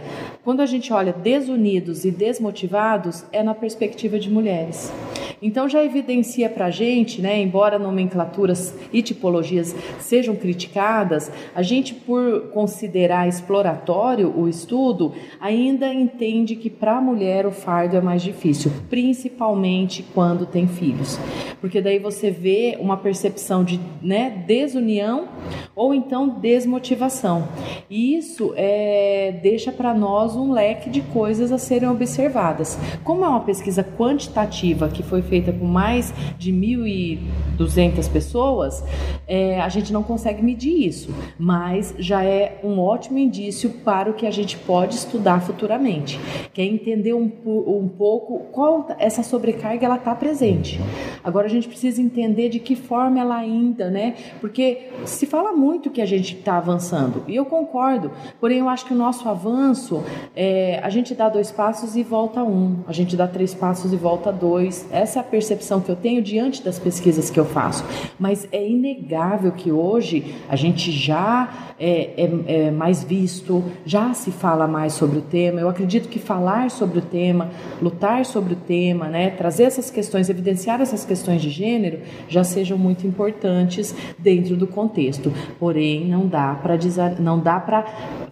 quando 0.44 0.60
a 0.60 0.66
gente 0.66 0.92
olha 0.92 1.12
desunidos 1.12 2.04
e 2.04 2.12
desmotivados, 2.12 3.24
é 3.32 3.42
na 3.42 3.56
perspectiva 3.56 4.20
de 4.20 4.30
mulheres. 4.30 4.92
Então 5.40 5.68
já 5.68 5.84
evidencia 5.84 6.48
para 6.48 6.66
a 6.66 6.70
gente, 6.70 7.20
né, 7.20 7.40
embora 7.40 7.78
nomenclaturas 7.78 8.74
e 8.92 9.02
tipologias 9.02 9.74
sejam 10.00 10.34
criticadas, 10.34 11.30
a 11.54 11.62
gente 11.62 11.94
por 11.94 12.48
considerar 12.52 13.28
exploratório 13.28 14.32
o 14.36 14.48
estudo, 14.48 15.12
ainda 15.40 15.92
entende 15.92 16.56
que 16.56 16.70
para 16.70 16.96
a 16.96 17.00
mulher 17.00 17.46
o 17.46 17.50
fardo 17.50 17.96
é 17.96 18.00
mais 18.00 18.22
difícil, 18.22 18.72
principalmente 18.88 20.02
quando 20.14 20.46
tem 20.46 20.66
filhos. 20.66 21.18
Porque 21.60 21.80
daí 21.80 21.98
você 21.98 22.30
vê 22.30 22.78
uma 22.80 22.96
percepção 22.96 23.64
de 23.64 23.80
né, 24.02 24.44
desunião 24.46 25.28
ou 25.74 25.94
então 25.94 26.28
desmotivação. 26.28 27.48
E 27.90 28.16
isso 28.16 28.52
é, 28.56 29.38
deixa 29.42 29.70
para 29.70 29.92
nós 29.92 30.34
um 30.36 30.52
leque 30.52 30.88
de 30.88 31.00
coisas 31.00 31.52
a 31.52 31.58
serem 31.58 31.88
observadas. 31.88 32.78
Como 33.04 33.24
é 33.24 33.28
uma 33.28 33.40
pesquisa 33.40 33.84
quantitativa 33.84 34.88
que 34.88 35.02
foi 35.02 35.22
feita 35.26 35.52
com 35.52 35.66
mais 35.66 36.12
de 36.38 36.52
1.200 36.52 38.10
pessoas, 38.10 38.82
é, 39.26 39.60
a 39.60 39.68
gente 39.68 39.92
não 39.92 40.02
consegue 40.02 40.42
medir 40.42 40.86
isso, 40.86 41.14
mas 41.38 41.94
já 41.98 42.24
é 42.24 42.60
um 42.62 42.78
ótimo 42.78 43.18
indício 43.18 43.70
para 43.84 44.10
o 44.10 44.14
que 44.14 44.26
a 44.26 44.30
gente 44.30 44.56
pode 44.56 44.94
estudar 44.94 45.40
futuramente, 45.40 46.18
que 46.52 46.60
é 46.60 46.64
entender 46.64 47.14
um, 47.14 47.30
um 47.44 47.88
pouco 47.88 48.38
qual 48.52 48.88
essa 48.98 49.22
sobrecarga 49.22 49.84
ela 49.84 49.96
está 49.96 50.14
presente. 50.14 50.80
Agora 51.26 51.46
a 51.46 51.50
gente 51.50 51.66
precisa 51.66 52.00
entender 52.00 52.48
de 52.48 52.60
que 52.60 52.76
forma 52.76 53.18
ela 53.18 53.34
ainda, 53.36 53.90
né? 53.90 54.14
Porque 54.40 54.90
se 55.04 55.26
fala 55.26 55.52
muito 55.52 55.90
que 55.90 56.00
a 56.00 56.06
gente 56.06 56.36
está 56.36 56.56
avançando 56.56 57.24
e 57.26 57.34
eu 57.34 57.44
concordo, 57.44 58.12
porém 58.40 58.58
eu 58.58 58.68
acho 58.68 58.86
que 58.86 58.94
o 58.94 58.96
nosso 58.96 59.28
avanço 59.28 60.04
é, 60.36 60.78
a 60.84 60.88
gente 60.88 61.16
dá 61.16 61.28
dois 61.28 61.50
passos 61.50 61.96
e 61.96 62.04
volta 62.04 62.44
um, 62.44 62.76
a 62.86 62.92
gente 62.92 63.16
dá 63.16 63.26
três 63.26 63.52
passos 63.52 63.92
e 63.92 63.96
volta 63.96 64.30
dois. 64.30 64.86
Essa 64.92 65.18
é 65.18 65.20
a 65.20 65.24
percepção 65.24 65.80
que 65.80 65.90
eu 65.90 65.96
tenho 65.96 66.22
diante 66.22 66.62
das 66.62 66.78
pesquisas 66.78 67.28
que 67.28 67.40
eu 67.40 67.44
faço. 67.44 67.84
Mas 68.20 68.46
é 68.52 68.64
inegável 68.64 69.50
que 69.50 69.72
hoje 69.72 70.36
a 70.48 70.54
gente 70.54 70.92
já 70.92 71.74
é, 71.76 72.12
é, 72.16 72.66
é 72.66 72.70
mais 72.70 73.02
visto, 73.02 73.64
já 73.84 74.14
se 74.14 74.30
fala 74.30 74.68
mais 74.68 74.92
sobre 74.92 75.18
o 75.18 75.22
tema. 75.22 75.60
Eu 75.60 75.68
acredito 75.68 76.08
que 76.08 76.20
falar 76.20 76.70
sobre 76.70 77.00
o 77.00 77.02
tema, 77.02 77.50
lutar 77.82 78.24
sobre 78.24 78.52
o 78.52 78.56
tema, 78.56 79.08
né, 79.08 79.30
trazer 79.30 79.64
essas 79.64 79.90
questões, 79.90 80.30
evidenciar 80.30 80.80
essas 80.80 81.04
questões 81.04 81.15
de 81.22 81.50
gênero, 81.50 82.00
já 82.28 82.44
sejam 82.44 82.76
muito 82.78 83.06
importantes 83.06 83.94
dentro 84.18 84.56
do 84.56 84.66
contexto. 84.66 85.32
Porém, 85.58 86.04
não 86.06 86.26
dá 86.26 86.54
para 86.54 86.76
não 87.18 87.38
dá 87.38 87.58
para 87.58 87.82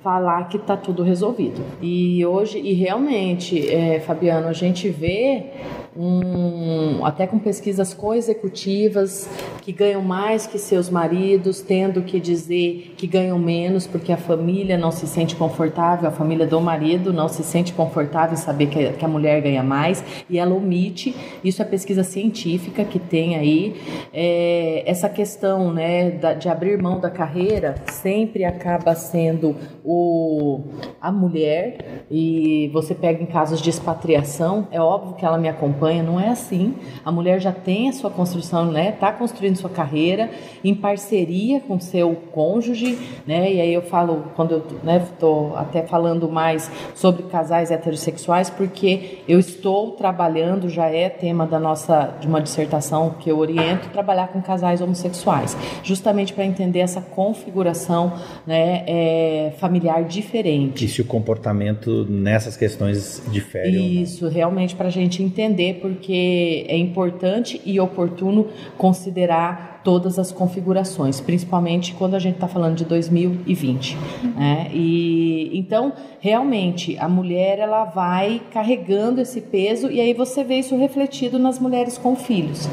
falar 0.03 0.49
que 0.49 0.57
está 0.57 0.77
tudo 0.77 1.03
resolvido. 1.03 1.63
E 1.81 2.25
hoje, 2.25 2.59
e 2.59 2.73
realmente, 2.75 3.71
é, 3.71 4.01
Fabiano, 4.01 4.49
a 4.49 4.53
gente 4.53 4.89
vê 4.89 5.51
um, 5.97 7.05
até 7.05 7.27
com 7.27 7.39
pesquisas 7.39 7.95
co-executivas 7.95 9.29
que 9.63 9.73
ganham 9.73 10.03
mais 10.03 10.47
que 10.47 10.59
seus 10.59 10.91
maridos, 10.91 11.61
tendo 11.61 12.03
que 12.03 12.19
dizer 12.19 12.95
que 12.97 13.07
ganham 13.07 13.39
menos 13.39 13.87
porque 13.87 14.13
a 14.13 14.17
família 14.17 14.77
não 14.77 14.91
se 14.91 15.07
sente 15.07 15.37
confortável, 15.37 16.09
a 16.09 16.13
família 16.13 16.47
do 16.47 16.61
marido 16.61 17.13
não 17.13 17.29
se 17.29 17.43
sente 17.45 17.73
confortável 17.73 18.35
em 18.35 18.37
saber 18.37 18.67
que 18.67 18.87
a, 18.87 18.93
que 18.93 19.05
a 19.05 19.09
mulher 19.09 19.41
ganha 19.41 19.63
mais 19.63 20.05
e 20.29 20.39
ela 20.39 20.55
omite. 20.55 21.15
Isso 21.43 21.63
é 21.63 21.65
pesquisa 21.65 22.03
científica 22.03 22.74
que 22.83 22.99
tem 22.99 23.37
aí 23.37 23.77
é, 24.13 24.83
essa 24.87 25.11
questão, 25.11 25.73
né, 25.73 26.13
da, 26.13 26.33
de 26.33 26.49
abrir 26.49 26.81
mão 26.81 26.99
da 26.99 27.11
carreira 27.11 27.75
sempre 27.93 28.43
acaba 28.45 28.95
sendo 28.95 29.55
o 29.85 30.63
a 31.01 31.13
mulher 31.13 32.07
e 32.11 32.71
você 32.73 32.95
pega 32.95 33.23
em 33.23 33.27
casos 33.27 33.61
de 33.61 33.69
expatriação, 33.69 34.67
é 34.71 34.81
óbvio 34.81 35.17
que 35.17 35.25
ela 35.25 35.37
me 35.37 35.49
acompanha 35.49 36.03
não 36.03 36.19
é 36.19 36.29
assim. 36.29 36.75
A 37.05 37.13
mulher 37.13 37.41
já 37.41 37.53
tem 37.53 37.89
a 37.89 37.93
sua 37.93 38.11
construção, 38.11 38.71
né? 38.71 38.91
Está 38.91 39.13
construindo 39.13 39.57
sua 39.57 39.69
carreira 39.69 40.31
em 40.63 40.75
parceria 40.75 41.61
com 41.61 41.79
seu 41.79 42.15
cônjuge, 42.33 42.99
né? 43.27 43.53
E 43.53 43.61
aí 43.61 43.75
eu 43.75 43.83
falo, 43.83 44.25
quando 44.35 44.53
eu 44.53 44.59
estou 44.99 45.51
né, 45.51 45.57
até 45.57 45.83
falando 45.83 46.29
mais 46.29 46.71
sobre 46.95 47.25
casais 47.25 47.71
heterossexuais, 47.71 48.49
porque 48.49 49.19
eu 49.29 49.39
estou 49.39 49.93
trabalhando, 49.93 50.69
já 50.69 50.87
é 50.87 51.09
tema 51.09 51.47
da 51.47 51.59
nossa, 51.59 52.15
de 52.21 52.27
uma 52.27 52.41
dissertação 52.55 53.17
que 53.19 53.31
eu 53.31 53.39
oriento, 53.39 53.89
trabalhar 53.89 54.29
com 54.29 54.41
casais 54.41 54.81
homossexuais, 54.81 55.57
justamente 55.83 56.33
para 56.33 56.45
entender 56.45 56.79
essa 56.79 57.01
configuração 57.01 58.13
né, 58.47 58.85
é, 58.87 59.53
familiar 59.59 60.05
diferente. 60.05 60.85
E 60.85 60.89
se 60.89 61.01
o 61.01 61.05
comportamento 61.05 62.07
nessas 62.09 62.57
questões 62.57 63.23
difere? 63.31 64.03
Isso, 64.03 64.29
realmente 64.29 64.77
para 64.77 64.87
a 64.87 64.91
gente 64.91 65.23
entender 65.23 65.81
porque 65.81 66.65
é 66.69 66.77
importante 66.77 67.61
e 67.65 67.81
oportuno 67.81 68.49
considerar 68.79 69.74
todas 69.85 70.19
as 70.19 70.33
configurações, 70.33 71.21
principalmente 71.21 71.95
quando 71.95 72.15
a 72.15 72.19
gente 72.19 72.37
está 72.37 72.49
falando 72.49 72.75
de 72.77 72.85
2020. 72.87 73.97
Né? 74.35 74.71
E 74.73 75.51
então, 75.53 75.93
realmente, 76.19 76.97
a 76.99 77.09
mulher 77.09 77.59
ela 77.59 77.85
vai 77.85 78.41
carregando 78.51 79.21
esse 79.21 79.43
peso 79.43 79.91
e 79.91 80.01
aí 80.01 80.15
você 80.15 80.43
vê 80.43 80.57
isso 80.57 80.75
refletido 80.77 81.39
nas 81.39 81.59
mulheres 81.59 81.99
com 81.99 82.17
filhos. 82.17 82.69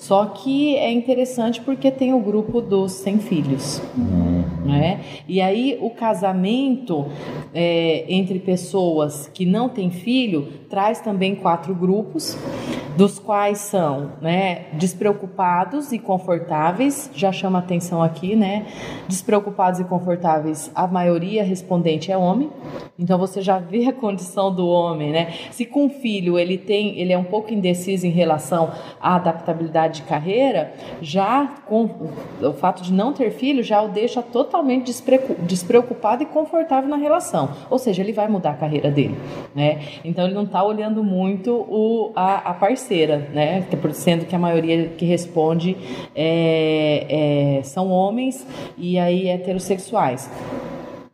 Só 0.00 0.24
que 0.24 0.76
é 0.76 0.90
interessante 0.90 1.60
porque 1.60 1.90
tem 1.90 2.14
o 2.14 2.20
grupo 2.20 2.62
dos 2.62 2.92
sem 2.92 3.18
filhos. 3.18 3.82
Uhum. 3.94 4.42
Né? 4.64 5.00
E 5.28 5.42
aí 5.42 5.78
o 5.78 5.90
casamento 5.90 7.06
é, 7.52 8.06
entre 8.08 8.38
pessoas 8.38 9.30
que 9.32 9.44
não 9.44 9.68
têm 9.68 9.90
filho 9.90 10.48
traz 10.70 11.00
também 11.00 11.34
quatro 11.34 11.74
grupos, 11.74 12.38
dos 12.96 13.18
quais 13.18 13.58
são 13.58 14.12
né, 14.20 14.66
despreocupados 14.74 15.90
e 15.90 15.98
confortáveis, 15.98 17.10
já 17.14 17.32
chama 17.32 17.58
atenção 17.58 18.02
aqui, 18.02 18.36
né? 18.36 18.66
Despreocupados 19.08 19.80
e 19.80 19.84
confortáveis, 19.84 20.70
a 20.74 20.86
maioria 20.86 21.42
respondente 21.42 22.12
é 22.12 22.16
homem, 22.16 22.50
então 22.98 23.18
você 23.18 23.40
já 23.40 23.58
vê 23.58 23.86
a 23.86 23.92
condição 23.92 24.54
do 24.54 24.68
homem, 24.68 25.12
né? 25.12 25.32
Se 25.50 25.64
com 25.64 25.88
filho 25.88 26.38
ele 26.38 26.58
tem, 26.58 26.98
ele 27.00 27.12
é 27.12 27.18
um 27.18 27.24
pouco 27.24 27.52
indeciso 27.52 28.06
em 28.06 28.10
relação 28.10 28.70
à 29.00 29.16
adaptabilidade 29.16 29.89
de 29.90 30.02
carreira, 30.02 30.72
já 31.00 31.46
com 31.66 31.88
o 32.40 32.52
fato 32.52 32.82
de 32.82 32.92
não 32.92 33.12
ter 33.12 33.30
filho 33.30 33.62
já 33.62 33.82
o 33.82 33.88
deixa 33.88 34.22
totalmente 34.22 34.92
despreocupado 35.42 36.22
e 36.22 36.26
confortável 36.26 36.88
na 36.88 36.96
relação, 36.96 37.50
ou 37.68 37.78
seja, 37.78 38.02
ele 38.02 38.12
vai 38.12 38.28
mudar 38.28 38.50
a 38.50 38.54
carreira 38.54 38.90
dele, 38.90 39.16
né? 39.54 39.80
Então 40.04 40.24
ele 40.24 40.34
não 40.34 40.44
está 40.44 40.62
olhando 40.62 41.02
muito 41.02 41.52
o, 41.52 42.12
a, 42.14 42.50
a 42.50 42.54
parceira, 42.54 43.28
né? 43.32 43.66
Sendo 43.92 44.24
que 44.24 44.34
a 44.34 44.38
maioria 44.38 44.88
que 44.96 45.04
responde 45.04 45.76
é, 46.14 47.58
é, 47.58 47.62
são 47.62 47.90
homens 47.90 48.46
e 48.76 48.98
aí 48.98 49.28
heterossexuais. 49.28 50.30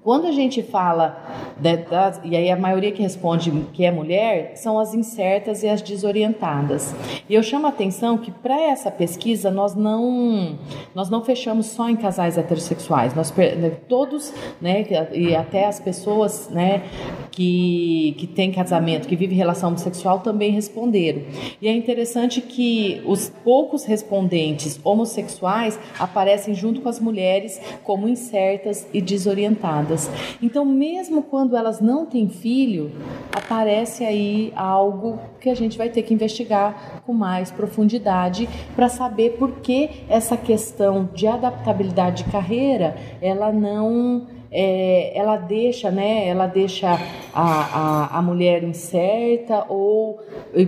Quando 0.07 0.29
a 0.29 0.31
gente 0.31 0.63
fala, 0.63 1.19
de, 1.59 1.79
das, 1.79 2.21
e 2.23 2.37
aí 2.37 2.49
a 2.49 2.57
maioria 2.57 2.93
que 2.93 3.03
responde 3.03 3.51
que 3.73 3.85
é 3.85 3.91
mulher, 3.91 4.53
são 4.55 4.79
as 4.79 4.95
incertas 4.95 5.65
e 5.65 5.69
as 5.69 5.83
desorientadas. 5.83 6.95
E 7.29 7.35
eu 7.35 7.43
chamo 7.43 7.67
a 7.67 7.71
atenção 7.71 8.17
que 8.17 8.31
para 8.31 8.55
essa 8.55 8.89
pesquisa 8.89 9.51
nós 9.51 9.75
não, 9.75 10.57
nós 10.95 11.11
não 11.11 11.25
fechamos 11.25 11.67
só 11.67 11.91
em 11.91 11.97
casais 11.97 12.39
heterossexuais, 12.39 13.17
nós 13.17 13.35
né, 13.37 13.73
todos, 13.89 14.33
né, 14.61 14.87
e 15.13 15.35
até 15.35 15.67
as 15.67 15.81
pessoas, 15.81 16.49
né, 16.51 16.85
que, 17.33 18.15
que 18.17 18.29
têm 18.29 18.53
casamento, 18.53 19.09
que 19.09 19.17
vivem 19.17 19.37
relação 19.37 19.71
homossexual 19.71 20.21
também 20.21 20.53
responderam. 20.53 21.23
E 21.61 21.67
é 21.67 21.75
interessante 21.75 22.41
que 22.41 23.03
os 23.07 23.29
poucos 23.43 23.85
respondentes 23.85 24.79
homossexuais 24.85 25.77
aparecem 25.99 26.55
junto 26.55 26.81
com 26.81 26.89
as 26.89 27.01
mulheres 27.01 27.61
como 27.83 28.09
incertas 28.09 28.87
e 28.95 29.01
desorientadas. 29.01 29.96
Então, 30.43 30.65
mesmo 30.65 31.23
quando 31.23 31.57
elas 31.57 31.81
não 31.81 32.07
têm 32.07 32.29
filho, 32.29 32.93
aparece 33.33 34.05
aí 34.05 34.53
algo 34.55 35.19
que 35.41 35.51
a 35.51 35.55
gente 35.55 35.79
vai 35.79 35.89
ter 35.89 36.03
que 36.03 36.15
investigar 36.15 37.03
com 37.07 37.13
mais 37.13 37.51
profundidade 37.51 38.49
para 38.75 38.89
saber 38.89 39.37
por 39.39 39.61
que 39.61 40.05
essa 40.09 40.37
questão 40.37 41.09
de 41.15 41.27
adaptabilidade 41.27 42.25
de 42.25 42.31
carreira 42.31 42.97
ela 43.21 43.53
não 43.53 44.27
é, 44.59 45.13
ela 45.15 45.37
deixa, 45.37 45.91
né, 45.91 46.27
ela 46.27 46.47
deixa 46.47 46.99
a, 47.35 48.09
a, 48.15 48.19
a 48.19 48.23
mulher 48.23 48.65
incerta 48.65 49.67
ou 49.69 50.19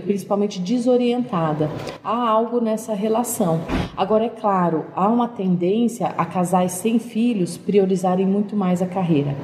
principalmente 0.05 0.59
desorientada. 0.59 1.71
Há 2.03 2.29
algo 2.29 2.61
nessa 2.61 2.93
relação. 2.93 3.61
Agora, 3.97 4.25
é 4.25 4.29
claro, 4.29 4.85
há 4.95 5.07
uma 5.07 5.27
tendência 5.27 6.13
a 6.15 6.23
casais 6.23 6.73
sem 6.73 6.99
filhos 6.99 7.57
priorizarem 7.57 8.27
muito 8.27 8.55
mais 8.55 8.79
a 8.83 8.85
carreira. 8.85 9.35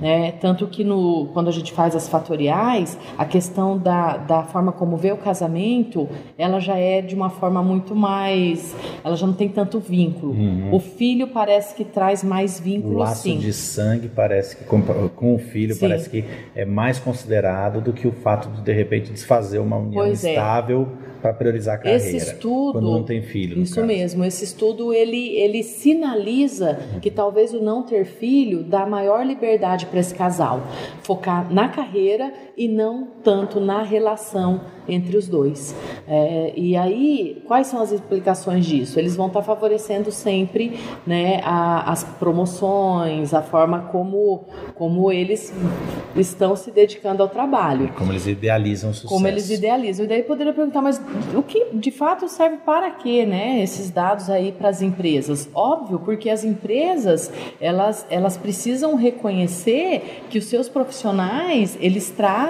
Né? 0.00 0.32
Tanto 0.32 0.66
que 0.66 0.84
no, 0.84 1.28
quando 1.32 1.48
a 1.48 1.50
gente 1.50 1.72
faz 1.72 1.96
as 1.96 2.08
fatoriais, 2.08 2.98
a 3.16 3.24
questão 3.24 3.76
da, 3.76 4.16
da 4.16 4.42
forma 4.44 4.72
como 4.72 4.96
vê 4.96 5.12
o 5.12 5.16
casamento, 5.16 6.08
ela 6.36 6.60
já 6.60 6.76
é 6.76 7.02
de 7.02 7.14
uma 7.14 7.30
forma 7.30 7.62
muito 7.62 7.94
mais. 7.94 8.74
Ela 9.04 9.16
já 9.16 9.26
não 9.26 9.34
tem 9.34 9.48
tanto 9.48 9.80
vínculo. 9.80 10.32
Uhum. 10.32 10.74
O 10.74 10.80
filho 10.80 11.28
parece 11.28 11.74
que 11.74 11.84
traz 11.84 12.22
mais 12.22 12.60
vínculo, 12.60 12.94
o 12.94 12.98
laço 12.98 13.22
sim. 13.22 13.38
de 13.38 13.52
sangue 13.52 14.08
parece 14.08 14.56
que 14.56 14.64
com, 14.64 14.80
com 14.82 15.34
o 15.34 15.38
filho 15.38 15.74
sim. 15.74 15.80
parece 15.80 16.08
que 16.08 16.24
é 16.54 16.64
mais 16.64 16.98
considerado 16.98 17.80
do 17.80 17.92
que 17.92 18.06
o 18.06 18.12
fato 18.12 18.48
de 18.50 18.62
de 18.62 18.72
repente 18.72 19.10
desfazer 19.10 19.58
uma 19.58 19.76
união 19.76 20.04
pois 20.04 20.24
é. 20.24 20.30
estável. 20.30 20.88
É 20.97 20.97
para 21.20 21.32
priorizar 21.32 21.76
a 21.76 21.78
carreira. 21.78 22.04
Esse 22.04 22.16
estudo, 22.16 22.72
quando 22.72 22.90
não 22.90 23.02
tem 23.02 23.22
filho. 23.22 23.60
Isso 23.60 23.84
mesmo. 23.84 24.24
Esse 24.24 24.44
estudo 24.44 24.92
ele 24.92 25.36
ele 25.36 25.62
sinaliza 25.62 26.78
que 27.00 27.10
talvez 27.10 27.52
o 27.52 27.62
não 27.62 27.82
ter 27.82 28.04
filho 28.04 28.62
dá 28.62 28.86
maior 28.86 29.24
liberdade 29.24 29.86
para 29.86 30.00
esse 30.00 30.14
casal 30.14 30.62
focar 31.02 31.52
na 31.52 31.68
carreira 31.68 32.32
e 32.58 32.66
não 32.66 33.06
tanto 33.22 33.60
na 33.60 33.82
relação 33.82 34.60
entre 34.88 35.16
os 35.16 35.28
dois. 35.28 35.74
É, 36.08 36.52
e 36.56 36.74
aí, 36.74 37.42
quais 37.46 37.66
são 37.66 37.80
as 37.80 37.92
implicações 37.92 38.66
disso? 38.66 38.98
Eles 38.98 39.14
vão 39.14 39.28
estar 39.28 39.42
favorecendo 39.42 40.10
sempre 40.10 40.80
né, 41.06 41.40
a, 41.44 41.92
as 41.92 42.02
promoções, 42.02 43.34
a 43.34 43.42
forma 43.42 43.82
como, 43.92 44.46
como 44.74 45.12
eles 45.12 45.52
estão 46.16 46.56
se 46.56 46.70
dedicando 46.70 47.22
ao 47.22 47.28
trabalho. 47.28 47.92
Como 47.96 48.12
eles 48.12 48.26
idealizam 48.26 48.90
o 48.90 48.94
sucesso. 48.94 49.14
Como 49.14 49.28
eles 49.28 49.50
idealizam. 49.50 50.06
E 50.06 50.08
daí 50.08 50.22
poderia 50.22 50.52
perguntar, 50.52 50.80
mas 50.80 51.00
o 51.34 51.42
que 51.42 51.66
de 51.74 51.90
fato 51.90 52.28
serve 52.28 52.56
para 52.64 52.90
quê, 52.90 53.26
né? 53.26 53.62
Esses 53.62 53.90
dados 53.90 54.30
aí 54.30 54.50
para 54.50 54.70
as 54.70 54.80
empresas? 54.80 55.48
Óbvio, 55.54 56.00
porque 56.00 56.30
as 56.30 56.44
empresas 56.44 57.30
elas, 57.60 58.06
elas 58.08 58.36
precisam 58.36 58.94
reconhecer 58.96 60.22
que 60.30 60.38
os 60.38 60.46
seus 60.46 60.68
profissionais 60.68 61.76
eles 61.80 62.10
trazem 62.10 62.47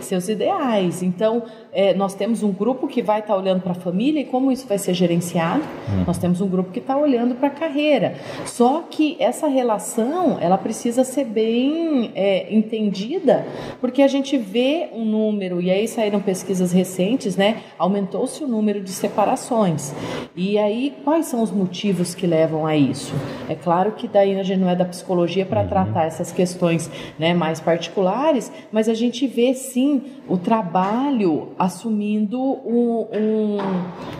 seus 0.00 0.28
ideais. 0.28 1.02
Então, 1.02 1.44
é, 1.72 1.94
nós 1.94 2.14
temos 2.14 2.42
um 2.42 2.52
grupo 2.52 2.86
que 2.86 3.02
vai 3.02 3.20
estar 3.20 3.32
tá 3.32 3.38
olhando 3.38 3.62
para 3.62 3.72
a 3.72 3.74
família 3.74 4.20
e 4.20 4.24
como 4.26 4.52
isso 4.52 4.66
vai 4.68 4.76
ser 4.76 4.92
gerenciado. 4.92 5.62
Uhum. 5.88 6.04
Nós 6.06 6.18
temos 6.18 6.42
um 6.42 6.46
grupo 6.46 6.70
que 6.70 6.78
está 6.78 6.96
olhando 6.96 7.34
para 7.34 7.48
a 7.48 7.50
carreira. 7.50 8.14
Só 8.44 8.84
que 8.90 9.16
essa 9.18 9.48
relação 9.48 10.36
ela 10.38 10.58
precisa 10.58 11.02
ser 11.02 11.24
bem 11.24 12.12
é, 12.14 12.54
entendida, 12.54 13.46
porque 13.80 14.02
a 14.02 14.08
gente 14.08 14.36
vê 14.36 14.90
um 14.92 15.04
número 15.04 15.62
e 15.62 15.70
aí 15.70 15.88
saíram 15.88 16.20
pesquisas 16.20 16.72
recentes, 16.72 17.36
né? 17.36 17.62
Aumentou-se 17.78 18.44
o 18.44 18.46
número 18.46 18.82
de 18.82 18.90
separações. 18.90 19.94
E 20.36 20.58
aí 20.58 20.94
quais 21.04 21.26
são 21.26 21.42
os 21.42 21.50
motivos 21.50 22.14
que 22.14 22.26
levam 22.26 22.66
a 22.66 22.76
isso? 22.76 23.14
É 23.48 23.54
claro 23.54 23.92
que 23.92 24.06
daí 24.06 24.38
a 24.38 24.42
gente 24.42 24.60
não 24.60 24.68
é 24.68 24.76
da 24.76 24.84
psicologia 24.84 25.46
para 25.46 25.62
uhum. 25.62 25.68
tratar 25.68 26.04
essas 26.04 26.30
questões, 26.30 26.90
né, 27.18 27.32
mais 27.32 27.60
particulares, 27.60 28.52
mas 28.70 28.90
a 28.90 28.94
gente 28.94 29.26
vê 29.26 29.54
sim 29.54 30.02
o 30.28 30.36
trabalho 30.36 31.48
assumindo 31.62 32.40
um, 32.40 33.06
um, 33.12 33.58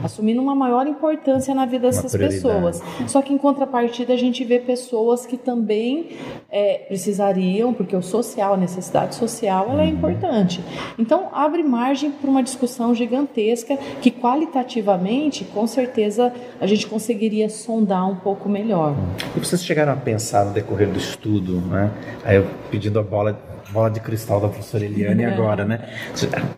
assumindo 0.04 0.40
uma 0.40 0.54
maior 0.54 0.87
importância 0.87 1.52
na 1.52 1.66
vida 1.66 1.88
dessas 1.88 2.12
pessoas. 2.12 2.80
Só 3.08 3.20
que 3.20 3.32
em 3.32 3.38
contrapartida 3.38 4.12
a 4.12 4.16
gente 4.16 4.44
vê 4.44 4.61
pessoas 4.61 5.26
que 5.26 5.37
também 5.37 6.11
é, 6.48 6.85
precisariam, 6.87 7.74
porque 7.74 7.96
o 7.96 8.02
social, 8.02 8.55
a 8.55 8.57
necessidade 8.57 9.16
social, 9.16 9.70
ela 9.70 9.83
é 9.83 9.87
uhum. 9.87 9.90
importante. 9.90 10.62
Então 10.96 11.31
abre 11.33 11.64
margem 11.64 12.12
para 12.12 12.31
uma 12.31 12.44
discussão 12.44 12.94
gigantesca 12.94 13.76
que 14.00 14.12
qualitativamente, 14.12 15.44
com 15.44 15.66
certeza, 15.66 16.33
a 16.61 16.66
gente 16.68 16.87
conseguiria 16.87 17.50
sondar 17.50 18.09
um 18.09 18.16
pouco 18.16 18.48
melhor. 18.48 18.94
E 19.37 19.40
vocês 19.40 19.64
chegaram 19.64 19.92
a 19.92 19.96
pensar 19.96 20.44
no 20.44 20.52
decorrer 20.52 20.88
do 20.88 20.98
estudo, 20.98 21.61
né? 21.62 21.90
Aí 22.24 22.37
eu 22.37 22.46
pedindo 22.70 23.00
a 23.00 23.02
bola 23.02 23.37
bola 23.72 23.90
de 23.90 24.00
cristal 24.00 24.40
da 24.40 24.48
professora 24.48 24.85
Eliane 24.85 25.24
agora, 25.24 25.64
né? 25.64 25.80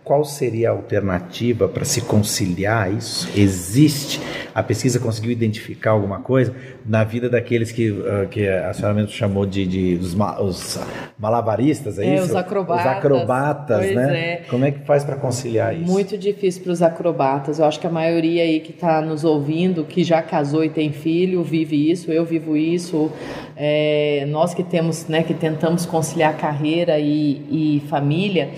Qual 0.02 0.24
seria 0.24 0.70
a 0.70 0.72
alternativa 0.72 1.68
para 1.68 1.84
se 1.84 2.00
conciliar 2.02 2.92
isso? 2.92 3.28
Existe? 3.36 4.20
A 4.54 4.62
pesquisa 4.62 4.98
conseguiu 4.98 5.30
identificar 5.30 5.92
alguma 5.92 6.20
coisa 6.20 6.54
na 6.84 7.04
vida 7.04 7.28
daqueles 7.28 7.72
que, 7.72 7.90
uh, 7.90 8.28
que 8.28 8.46
a 8.46 8.72
senhora 8.74 8.94
mesmo 8.94 9.10
chamou 9.10 9.46
de, 9.46 9.66
de 9.66 9.98
os, 10.00 10.14
os 10.14 10.80
malabaristas, 11.18 11.98
é, 11.98 12.06
é 12.06 12.14
isso? 12.16 12.24
Os 12.24 12.34
acrobatas. 12.34 12.84
Os 12.84 12.92
acrobatas, 12.92 13.78
pois 13.78 13.94
né? 13.94 14.20
É. 14.20 14.36
Como 14.48 14.64
é 14.64 14.70
que 14.70 14.80
faz 14.80 15.04
para 15.04 15.16
conciliar 15.16 15.74
isso? 15.74 15.90
Muito 15.90 16.18
difícil 16.18 16.62
para 16.62 16.72
os 16.72 16.82
acrobatas. 16.82 17.58
Eu 17.58 17.64
acho 17.64 17.78
que 17.78 17.86
a 17.86 17.90
maioria 17.90 18.42
aí 18.42 18.60
que 18.60 18.72
está 18.72 19.00
nos 19.00 19.24
ouvindo, 19.24 19.84
que 19.84 20.02
já 20.02 20.20
casou 20.20 20.64
e 20.64 20.68
tem 20.68 20.92
filho, 20.92 21.42
vive 21.42 21.90
isso, 21.90 22.10
eu 22.10 22.24
vivo 22.24 22.56
isso. 22.56 23.10
É, 23.56 24.26
nós 24.28 24.52
que 24.52 24.62
temos, 24.62 25.06
né, 25.06 25.22
que 25.22 25.34
tentamos 25.34 25.86
conciliar 25.86 26.36
carreira 26.36 26.94
e, 27.04 27.76
e 27.76 27.80
família, 27.88 28.50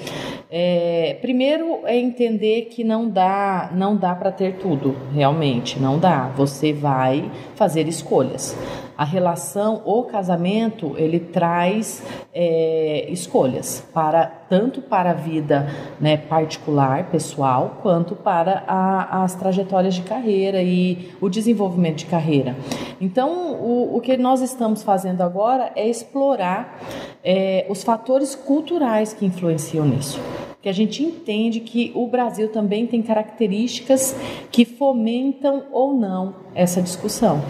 é, 0.51 1.19
primeiro 1.21 1.81
é 1.85 1.97
entender 1.99 2.69
que 2.71 2.85
não 2.85 3.09
dá, 3.09 3.71
não 3.75 3.97
dá 3.97 4.15
para 4.15 4.31
ter 4.31 4.55
tudo, 4.59 4.97
realmente, 5.13 5.79
não 5.79 5.99
dá. 5.99 6.29
Você 6.37 6.73
vai 6.73 7.31
fazer 7.55 7.89
escolhas. 7.89 8.57
A 8.97 9.05
relação, 9.05 9.83
o 9.85 10.05
casamento, 10.05 10.95
ele 10.97 11.21
traz 11.21 12.03
é, 12.33 13.07
escolhas 13.11 13.87
para 13.93 14.25
tanto 14.49 14.81
para 14.81 15.11
a 15.11 15.15
vida 15.15 15.69
né, 16.01 16.17
particular, 16.17 17.11
pessoal, 17.11 17.79
quanto 17.83 18.17
para 18.17 18.65
a, 18.67 19.23
as 19.23 19.35
trajetórias 19.35 19.95
de 19.95 20.03
carreira 20.03 20.63
e 20.63 21.11
o 21.21 21.29
desenvolvimento 21.29 21.99
de 21.99 22.07
carreira. 22.07 22.57
Então, 23.01 23.55
o, 23.61 23.97
o 23.97 24.01
que 24.01 24.17
nós 24.17 24.41
estamos 24.41 24.83
fazendo 24.83 25.21
agora 25.21 25.73
é 25.77 25.87
explorar 25.87 26.81
é, 27.23 27.67
os 27.69 27.85
fatores 27.85 28.35
culturais 28.35 29.13
que 29.13 29.27
influenciam 29.27 29.85
nisso 29.85 30.19
que 30.63 30.71
a 30.71 30.73
gente 30.73 31.01
entende 31.01 31.61
que 31.61 31.93
o 31.95 32.09
Brasil 32.09 32.49
também 32.49 32.89
tem 32.89 33.01
características 33.01 34.17
que 34.51 34.65
fomentam 34.65 35.67
ou 35.71 35.95
não 35.95 36.46
essa 36.57 36.81
discussão. 36.81 37.42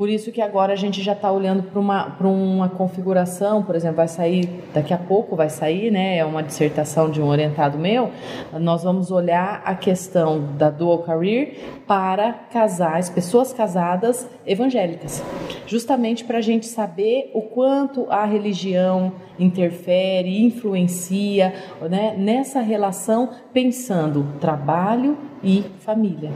Por 0.00 0.08
isso 0.08 0.32
que 0.32 0.40
agora 0.40 0.72
a 0.72 0.76
gente 0.76 1.02
já 1.02 1.12
está 1.12 1.30
olhando 1.30 1.62
para 1.64 1.78
uma, 1.78 2.16
uma 2.22 2.70
configuração, 2.70 3.62
por 3.62 3.74
exemplo, 3.74 3.98
vai 3.98 4.08
sair, 4.08 4.48
daqui 4.72 4.94
a 4.94 4.96
pouco 4.96 5.36
vai 5.36 5.50
sair, 5.50 5.90
né? 5.90 6.16
É 6.16 6.24
uma 6.24 6.42
dissertação 6.42 7.10
de 7.10 7.20
um 7.20 7.26
orientado 7.26 7.76
meu. 7.76 8.10
Nós 8.58 8.82
vamos 8.82 9.10
olhar 9.10 9.60
a 9.62 9.74
questão 9.74 10.56
da 10.56 10.70
dual 10.70 11.00
career 11.00 11.82
para 11.86 12.32
casais, 12.32 13.10
pessoas 13.10 13.52
casadas 13.52 14.26
evangélicas. 14.46 15.22
Justamente 15.66 16.24
para 16.24 16.38
a 16.38 16.40
gente 16.40 16.64
saber 16.64 17.30
o 17.34 17.42
quanto 17.42 18.06
a 18.08 18.24
religião 18.24 19.12
interfere, 19.38 20.42
influencia 20.42 21.52
né, 21.90 22.14
nessa 22.16 22.62
relação, 22.62 23.28
pensando 23.52 24.26
trabalho 24.40 25.18
e 25.42 25.64
família. 25.80 26.30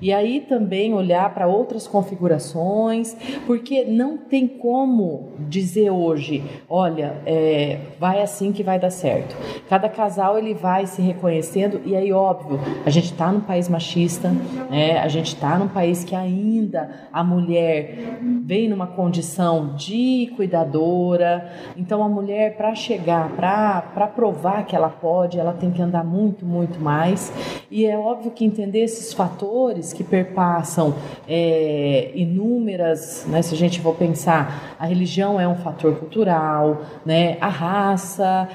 E 0.00 0.12
aí 0.12 0.40
também 0.40 0.94
olhar 0.94 1.32
para 1.34 1.46
outras 1.46 1.86
configurações, 1.86 3.16
porque 3.46 3.84
não 3.84 4.16
tem 4.16 4.46
como 4.46 5.32
dizer 5.48 5.90
hoje, 5.90 6.42
olha, 6.68 7.16
é, 7.26 7.78
vai 7.98 8.22
assim 8.22 8.52
que 8.52 8.62
vai 8.62 8.78
dar 8.78 8.90
certo. 8.90 9.36
Cada 9.68 9.88
casal 9.88 10.38
ele 10.38 10.54
vai 10.54 10.86
se 10.86 11.02
reconhecendo 11.02 11.80
e 11.84 11.94
aí 11.94 12.12
óbvio, 12.12 12.58
a 12.84 12.90
gente 12.90 13.12
está 13.12 13.30
num 13.30 13.40
país 13.40 13.68
machista, 13.68 14.30
né? 14.70 14.98
A 14.98 15.08
gente 15.08 15.34
está 15.34 15.58
num 15.58 15.68
país 15.68 16.04
que 16.04 16.14
ainda 16.14 17.08
a 17.12 17.22
mulher 17.22 18.18
vem 18.44 18.68
numa 18.68 18.86
condição 18.86 19.74
de 19.74 20.32
cuidadora, 20.36 21.50
então 21.76 22.02
a 22.02 22.08
mulher 22.08 22.56
para 22.56 22.74
chegar, 22.74 23.30
para 23.30 24.06
provar 24.06 24.64
que 24.64 24.74
ela 24.74 24.88
pode, 24.88 25.38
ela 25.38 25.52
tem 25.52 25.70
que 25.70 25.82
andar 25.82 26.04
muito, 26.04 26.44
muito 26.46 26.80
mais. 26.80 27.32
E 27.70 27.84
é 27.84 27.98
óbvio 27.98 28.30
que 28.30 28.45
entender 28.46 28.80
esses 28.80 29.12
fatores 29.12 29.92
que 29.92 30.04
perpassam 30.04 30.94
é, 31.28 32.10
inúmeras, 32.14 33.26
né, 33.28 33.42
se 33.42 33.54
a 33.54 33.56
gente 33.56 33.80
for 33.80 33.94
pensar, 33.94 34.76
a 34.78 34.86
religião 34.86 35.40
é 35.40 35.46
um 35.46 35.56
fator 35.56 35.96
cultural, 35.96 36.82
né, 37.04 37.36
a 37.40 37.48
raça, 37.48 38.48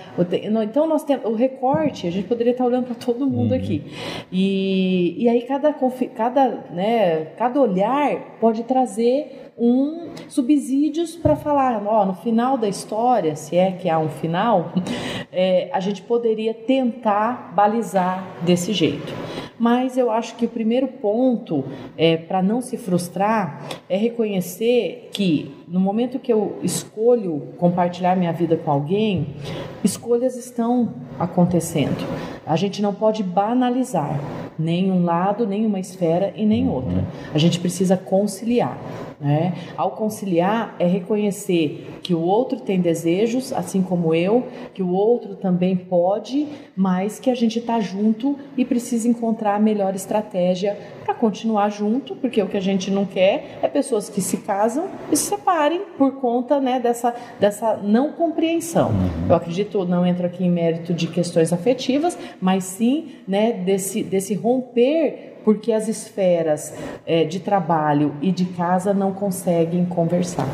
então 0.63 0.88
nós 0.88 1.04
temos 1.04 1.25
o 1.25 1.36
recorte, 1.36 2.08
a 2.08 2.12
gente 2.12 2.27
poderia 2.27 2.51
estar 2.51 2.65
olhando 2.65 2.86
para 2.86 2.95
todo 2.95 3.27
mundo 3.27 3.51
uhum. 3.51 3.58
aqui. 3.58 3.84
E, 4.32 5.15
e 5.17 5.30
aí 5.30 5.41
cada, 5.41 5.73
cada, 6.15 6.47
né, 6.71 7.25
cada 7.38 7.60
olhar 7.60 8.38
pode 8.39 8.63
trazer 8.63 9.51
um 9.58 10.10
subsídios 10.27 11.15
para 11.15 11.36
falar, 11.36 11.86
ó, 11.86 12.06
no 12.06 12.15
final 12.15 12.58
da 12.58 12.67
história, 12.67 13.36
se 13.36 13.56
é 13.56 13.71
que 13.71 13.89
há 13.89 13.99
um 13.99 14.10
final, 14.10 14.73
é, 15.32 15.69
a 15.71 15.80
gente 15.80 16.01
poderia 16.01 16.54
tentar 16.54 17.54
balizar 17.54 18.25
desse 18.41 18.73
jeito. 18.73 19.13
Mas 19.62 19.95
eu 19.95 20.10
acho 20.10 20.38
que 20.38 20.45
o 20.47 20.50
primeiro 20.50 20.88
ponto 20.88 21.63
é, 21.95 22.17
para 22.17 22.41
não 22.41 22.62
se 22.62 22.78
frustrar 22.78 23.63
é 23.88 23.95
reconhecer 23.95 25.12
que 25.13 25.54
no 25.67 25.80
momento 25.80 26.17
que 26.17 26.34
eu 26.34 26.58
escolho 26.63 27.50
compartilhar 27.60 28.15
minha 28.15 28.34
vida 28.34 28.58
com 28.58 28.71
alguém, 28.71 29.36
escolhas 29.84 30.36
estão 30.36 30.95
acontecendo. 31.19 32.04
A 32.43 32.56
gente 32.56 32.82
não 32.82 32.91
pode 32.91 33.21
banalizar 33.21 34.19
nem 34.57 34.91
um 34.91 35.03
lado, 35.03 35.47
nem 35.47 35.65
uma 35.65 35.79
esfera 35.79 36.33
e 36.35 36.45
nem 36.45 36.67
outra. 36.67 37.05
A 37.33 37.37
gente 37.37 37.59
precisa 37.59 37.97
conciliar. 37.97 38.77
Né? 39.19 39.53
Ao 39.77 39.91
conciliar 39.91 40.75
é 40.79 40.87
reconhecer 40.87 41.99
que 42.01 42.13
o 42.13 42.21
outro 42.21 42.59
tem 42.59 42.81
desejos, 42.81 43.53
assim 43.53 43.83
como 43.83 44.15
eu, 44.15 44.47
que 44.73 44.81
o 44.81 44.89
outro 44.89 45.35
também 45.35 45.75
pode, 45.75 46.47
mas 46.75 47.19
que 47.19 47.29
a 47.29 47.35
gente 47.35 47.59
está 47.59 47.79
junto 47.79 48.35
e 48.57 48.65
precisa 48.65 49.07
encontrar 49.07 49.55
a 49.55 49.59
melhor 49.59 49.93
estratégia 49.93 50.75
para 51.05 51.13
continuar 51.13 51.69
junto, 51.69 52.15
porque 52.15 52.41
o 52.41 52.47
que 52.47 52.57
a 52.57 52.61
gente 52.61 52.89
não 52.89 53.05
quer 53.05 53.59
é 53.61 53.67
pessoas 53.67 54.09
que 54.09 54.21
se 54.21 54.37
casam 54.37 54.89
e 55.11 55.15
se 55.15 55.25
separem 55.25 55.81
por 55.97 56.13
conta 56.13 56.59
né, 56.59 56.79
dessa, 56.79 57.13
dessa 57.39 57.77
não 57.77 58.13
compreensão. 58.13 58.89
Uhum. 58.89 59.27
Eu 59.29 59.35
acredito, 59.35 59.85
não 59.85 60.05
entro 60.05 60.25
aqui 60.25 60.43
em 60.43 60.49
mérito 60.49 60.93
de 60.93 61.07
questões 61.07 61.53
afetivas, 61.53 62.17
mas 62.41 62.63
sim 62.63 63.09
né, 63.27 63.51
desse, 63.53 64.03
desse 64.03 64.33
romper 64.41 65.32
porque 65.43 65.71
as 65.71 65.88
esferas 65.88 66.73
é, 67.06 67.23
de 67.23 67.39
trabalho 67.39 68.13
e 68.21 68.32
de 68.32 68.45
casa 68.45 68.93
não 68.93 69.12
conseguem 69.12 69.86
conversar. 69.86 70.45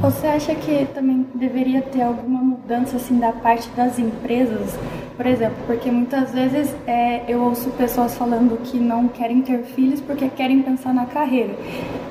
Você 0.00 0.26
acha 0.26 0.54
que 0.54 0.86
também 0.94 1.26
deveria 1.34 1.82
ter 1.82 2.02
alguma 2.02 2.40
mudança 2.40 2.96
assim 2.96 3.18
da 3.18 3.32
parte 3.32 3.68
das 3.70 3.98
empresas 3.98 4.78
por 5.20 5.26
exemplo, 5.26 5.58
porque 5.66 5.90
muitas 5.90 6.32
vezes 6.32 6.74
é, 6.86 7.30
eu 7.30 7.42
ouço 7.42 7.68
pessoas 7.72 8.14
falando 8.16 8.58
que 8.62 8.78
não 8.78 9.06
querem 9.06 9.42
ter 9.42 9.64
filhos 9.64 10.00
porque 10.00 10.30
querem 10.30 10.62
pensar 10.62 10.94
na 10.94 11.04
carreira. 11.04 11.54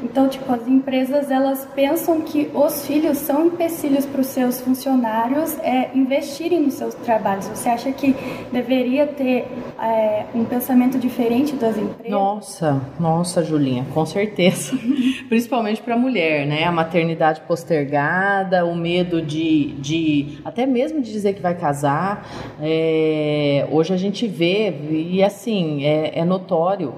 Então, 0.04 0.30
tipo, 0.30 0.54
as 0.54 0.68
empresas 0.68 1.32
elas 1.32 1.68
pensam 1.74 2.22
que 2.22 2.52
os 2.54 2.86
filhos 2.86 3.18
são 3.18 3.48
empecilhos 3.48 4.06
para 4.06 4.22
os 4.22 4.28
seus 4.28 4.62
funcionários 4.62 5.58
é, 5.64 5.90
investirem 5.96 6.62
nos 6.62 6.76
seus 6.76 6.94
trabalhos. 6.94 7.48
Você 7.48 7.70
acha 7.70 7.92
que 7.92 8.16
deveria 8.52 9.08
ter 9.08 9.48
é, 9.82 10.26
um 10.36 10.46
pensamento 10.46 11.00
diferente 11.00 11.56
das 11.56 11.78
empresas? 11.78 12.12
Nossa, 12.12 12.80
nossa, 13.00 13.44
Julinha, 13.44 13.88
com 13.92 14.06
certeza. 14.06 14.78
Principalmente 15.30 15.80
para 15.80 15.94
a 15.94 15.98
mulher, 15.98 16.48
né? 16.48 16.64
A 16.64 16.72
maternidade 16.72 17.42
postergada, 17.42 18.66
o 18.66 18.76
medo 18.76 19.22
de, 19.22 19.74
de 19.74 20.40
até 20.44 20.66
mesmo 20.66 21.02
de 21.02 21.12
dizer 21.12 21.34
que 21.34 21.42
vai 21.42 21.54
casar. 21.54 22.28
É, 22.60 23.68
hoje 23.72 23.94
a 23.94 23.98
gente 23.98 24.28
vê, 24.28 24.74
e 24.90 25.24
assim, 25.24 25.86
é, 25.86 26.18
é 26.18 26.26
notório 26.26 26.96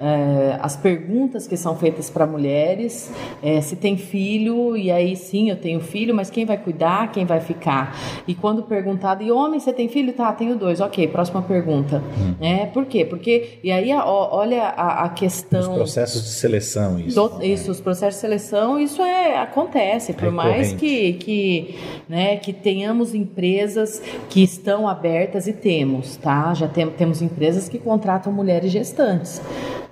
é, 0.00 0.58
as 0.62 0.76
perguntas 0.76 1.46
que 1.46 1.56
são 1.56 1.76
feitas 1.76 2.08
para 2.08 2.26
mulheres, 2.26 3.10
é, 3.42 3.60
se 3.60 3.74
tem 3.74 3.96
filho, 3.96 4.76
e 4.76 4.90
aí 4.90 5.16
sim, 5.16 5.50
eu 5.50 5.56
tenho 5.56 5.80
filho, 5.80 6.14
mas 6.14 6.30
quem 6.30 6.46
vai 6.46 6.56
cuidar, 6.56 7.10
quem 7.10 7.26
vai 7.26 7.40
ficar? 7.40 7.96
E 8.26 8.34
quando 8.34 8.62
perguntado, 8.62 9.22
e 9.22 9.32
homem, 9.32 9.58
você 9.58 9.72
tem 9.72 9.88
filho? 9.88 10.12
Tá, 10.12 10.32
tenho 10.32 10.56
dois. 10.56 10.80
Ok, 10.80 11.08
próxima 11.08 11.42
pergunta. 11.42 12.02
Hum. 12.18 12.34
É, 12.40 12.66
por 12.66 12.86
quê? 12.86 13.04
Porque, 13.04 13.58
e 13.62 13.72
aí, 13.72 13.92
ó, 13.92 14.28
olha 14.36 14.64
a, 14.64 15.04
a, 15.04 15.08
questão... 15.08 15.72
Os 15.72 15.76
processos 15.76 16.22
de 16.22 16.30
seleção, 16.30 16.98
isso. 17.00 17.28
Do, 17.28 17.44
isso, 17.44 17.70
os 17.70 17.80
processos 17.80 18.14
de 18.14 18.20
seleção, 18.20 18.78
isso 18.78 19.02
é, 19.02 19.38
acontece, 19.38 20.12
por 20.12 20.30
mais 20.30 20.72
que, 20.72 21.14
que, 21.14 21.74
né, 22.08 22.36
que 22.36 22.52
tenhamos 22.52 23.14
empresas 23.14 24.00
que 24.28 24.42
estão 24.42 24.86
abertas, 24.86 25.48
e 25.48 25.52
temos, 25.52 26.16
tá? 26.16 26.54
Já 26.54 26.68
tem, 26.68 26.88
temos 26.90 27.20
empresas 27.20 27.68
que 27.68 27.78
contratam 27.78 28.32
mulheres 28.32 28.70
gestantes. 28.70 29.40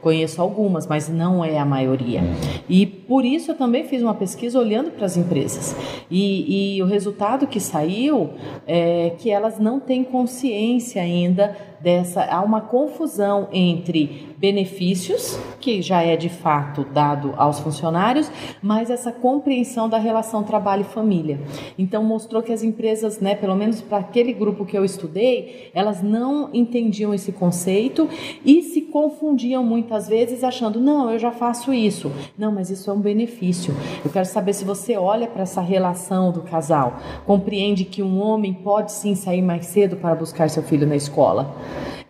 Conheço 0.07 0.41
algumas, 0.41 0.87
mas 0.87 1.09
não 1.09 1.45
é 1.45 1.59
a 1.59 1.65
maioria. 1.65 2.23
E 2.69 2.87
por 2.87 3.25
isso 3.25 3.51
eu 3.51 3.57
também 3.57 3.89
fiz 3.89 4.01
uma 4.01 4.15
pesquisa 4.15 4.57
olhando 4.57 4.93
para 4.93 5.05
as 5.05 5.17
empresas. 5.17 5.75
E, 6.09 6.77
e, 6.77 6.81
o 6.81 6.87
resultado 6.87 7.45
que 7.45 7.59
saiu 7.59 8.31
é 8.69 9.11
que 9.19 9.33
elas 9.33 9.59
não 9.59 9.81
têm 9.81 10.05
consciência 10.05 11.03
ainda 11.03 11.57
dessa. 11.81 12.23
Há 12.25 12.43
uma 12.43 12.61
confusão 12.61 13.49
entre 13.53 14.35
benefícios, 14.39 15.39
que 15.61 15.81
já 15.81 16.03
é 16.03 16.17
de 16.17 16.29
fato 16.29 16.85
dado 16.85 17.35
aos 17.37 17.59
funcionários, 17.59 18.31
mas 18.63 18.91
essa 18.91 19.11
compreensão 19.11 19.89
da 19.89 19.99
relação 19.99 20.43
trabalho 20.43 20.83
e 20.83 20.85
família. 20.85 21.41
Então 21.79 22.05
mostrou 22.05 22.43
que 22.43 22.53
as 22.53 22.63
empresas, 22.63 23.19
né, 23.21 23.35
pelo 23.35 23.57
menos 23.57 23.81
para 23.81 23.99
aquele 23.99 24.33
grupo 24.33 24.65
que 24.65 24.77
eu 24.77 24.85
estudei, 24.85 25.71
elas 25.75 26.03
não 26.03 26.51
entendiam 26.53 27.15
esse 27.15 27.33
conceito 27.33 28.09
e 28.45 28.63
se 28.63 28.83
confundiam 28.83 29.65
muitas 29.65 30.09
vezes 30.09 30.45
achando, 30.45 30.81
não, 30.81 31.11
eu 31.11 31.19
já 31.19 31.33
faço 31.33 31.73
isso. 31.73 32.13
Não, 32.37 32.53
mas 32.53 32.71
isso 32.71 32.91
é 32.91 32.93
um 32.93 33.01
benefício. 33.01 33.75
Eu 34.05 34.11
quero 34.11 34.27
saber 34.27 34.53
se 34.53 34.65
você 34.65 34.97
olha 34.97 35.27
para 35.27 35.43
essa 35.43 35.61
relação 35.61 36.31
do 36.31 36.43
casal, 36.43 36.99
compreende 37.27 37.85
que 37.85 38.03
um 38.03 38.21
homem 38.21 38.53
pode 38.53 38.93
sim 38.93 39.15
sair 39.15 39.43
mais 39.43 39.67
cedo 39.67 39.97
para 39.97 40.15
buscar 40.15 40.51
seu 40.51 40.63
filho 40.63 40.87
na 40.87 40.97
escola 40.97 41.55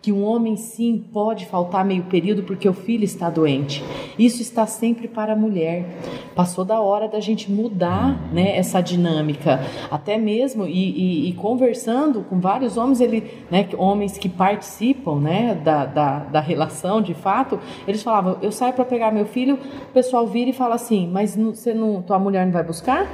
que 0.01 0.11
um 0.11 0.23
homem 0.23 0.55
sim 0.55 1.03
pode 1.11 1.45
faltar 1.45 1.83
meio 1.83 2.03
período 2.03 2.43
porque 2.43 2.67
o 2.67 2.73
filho 2.73 3.03
está 3.03 3.29
doente. 3.29 3.83
Isso 4.17 4.41
está 4.41 4.65
sempre 4.65 5.07
para 5.07 5.33
a 5.33 5.35
mulher. 5.35 5.85
Passou 6.35 6.63
da 6.63 6.79
hora 6.79 7.07
da 7.07 7.19
gente 7.19 7.51
mudar 7.51 8.31
né, 8.31 8.57
essa 8.57 8.79
dinâmica. 8.79 9.59
Até 9.91 10.17
mesmo, 10.17 10.65
e, 10.65 10.69
e, 10.71 11.29
e 11.29 11.33
conversando 11.33 12.21
com 12.21 12.39
vários 12.39 12.77
homens, 12.77 13.01
ele, 13.01 13.23
né, 13.51 13.67
homens 13.77 14.17
que 14.17 14.29
participam 14.29 15.19
né, 15.19 15.55
da, 15.55 15.85
da, 15.85 16.19
da 16.19 16.39
relação 16.39 17.01
de 17.01 17.13
fato, 17.13 17.59
eles 17.87 18.01
falavam: 18.03 18.37
eu 18.41 18.51
saio 18.51 18.73
para 18.73 18.85
pegar 18.85 19.11
meu 19.11 19.25
filho, 19.25 19.55
o 19.89 19.93
pessoal 19.93 20.25
vira 20.27 20.49
e 20.49 20.53
fala 20.53 20.75
assim, 20.75 21.09
mas 21.11 21.35
você 21.35 21.73
não, 21.73 22.01
tua 22.01 22.19
mulher 22.19 22.45
não 22.45 22.53
vai 22.53 22.63
buscar? 22.63 23.07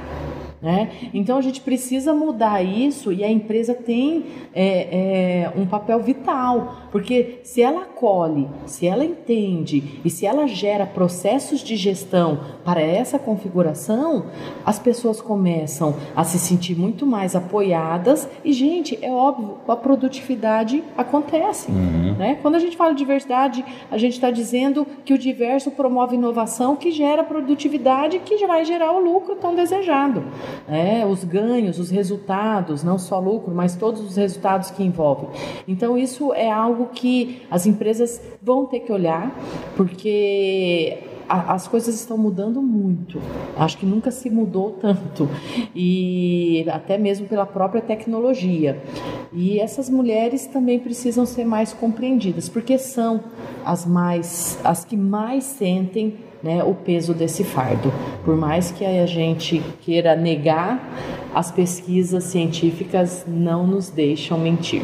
Né? 0.64 1.10
Então 1.12 1.36
a 1.36 1.42
gente 1.42 1.60
precisa 1.60 2.14
mudar 2.14 2.62
isso 2.62 3.12
e 3.12 3.22
a 3.22 3.30
empresa 3.30 3.74
tem 3.74 4.24
é, 4.54 5.42
é, 5.44 5.52
um 5.54 5.66
papel 5.66 6.00
vital, 6.00 6.76
porque 6.90 7.40
se 7.44 7.60
ela 7.60 7.82
acolhe, 7.82 8.48
se 8.64 8.86
ela 8.86 9.04
entende 9.04 10.00
e 10.02 10.08
se 10.08 10.24
ela 10.24 10.46
gera 10.46 10.86
processos 10.86 11.60
de 11.60 11.76
gestão 11.76 12.40
para 12.64 12.80
essa 12.80 13.18
configuração, 13.18 14.24
as 14.64 14.78
pessoas 14.78 15.20
começam 15.20 15.96
a 16.16 16.24
se 16.24 16.38
sentir 16.38 16.74
muito 16.74 17.04
mais 17.04 17.36
apoiadas 17.36 18.26
e, 18.42 18.50
gente, 18.54 18.98
é 19.02 19.10
óbvio, 19.10 19.58
a 19.68 19.76
produtividade 19.76 20.82
acontece. 20.96 21.70
Uhum. 21.70 22.14
Né? 22.16 22.38
Quando 22.40 22.54
a 22.54 22.58
gente 22.58 22.74
fala 22.74 22.92
de 22.92 22.98
diversidade, 23.00 23.62
a 23.90 23.98
gente 23.98 24.14
está 24.14 24.30
dizendo 24.30 24.86
que 25.04 25.12
o 25.12 25.18
diverso 25.18 25.70
promove 25.72 26.16
inovação 26.16 26.74
que 26.74 26.90
gera 26.90 27.22
produtividade 27.22 28.18
que 28.20 28.46
vai 28.46 28.64
gerar 28.64 28.92
o 28.92 28.98
lucro 28.98 29.36
tão 29.36 29.54
desejado 29.54 30.24
é, 30.68 31.04
os 31.06 31.24
ganhos, 31.24 31.78
os 31.78 31.90
resultados, 31.90 32.82
não 32.82 32.98
só 32.98 33.18
lucro, 33.18 33.54
mas 33.54 33.76
todos 33.76 34.00
os 34.00 34.16
resultados 34.16 34.70
que 34.70 34.82
envolvem. 34.82 35.28
Então, 35.66 35.96
isso 35.96 36.32
é 36.32 36.50
algo 36.50 36.86
que 36.92 37.42
as 37.50 37.66
empresas 37.66 38.20
vão 38.42 38.66
ter 38.66 38.80
que 38.80 38.92
olhar, 38.92 39.34
porque 39.76 40.98
as 41.28 41.66
coisas 41.66 41.94
estão 41.94 42.16
mudando 42.16 42.60
muito. 42.60 43.20
Acho 43.56 43.78
que 43.78 43.86
nunca 43.86 44.10
se 44.10 44.28
mudou 44.28 44.72
tanto. 44.72 45.28
E 45.74 46.66
até 46.70 46.98
mesmo 46.98 47.26
pela 47.26 47.46
própria 47.46 47.80
tecnologia. 47.80 48.82
E 49.32 49.58
essas 49.58 49.88
mulheres 49.88 50.46
também 50.46 50.78
precisam 50.78 51.24
ser 51.24 51.44
mais 51.44 51.72
compreendidas, 51.72 52.48
porque 52.48 52.78
são 52.78 53.24
as 53.64 53.86
mais 53.86 54.58
as 54.62 54.84
que 54.84 54.96
mais 54.96 55.44
sentem 55.44 56.18
né, 56.44 56.62
o 56.62 56.74
peso 56.74 57.14
desse 57.14 57.42
fardo. 57.42 57.90
Por 58.22 58.36
mais 58.36 58.70
que 58.70 58.84
a 58.84 59.06
gente 59.06 59.62
queira 59.80 60.14
negar, 60.14 60.78
as 61.34 61.50
pesquisas 61.50 62.24
científicas 62.24 63.24
não 63.26 63.66
nos 63.66 63.88
deixam 63.88 64.38
mentir. 64.38 64.82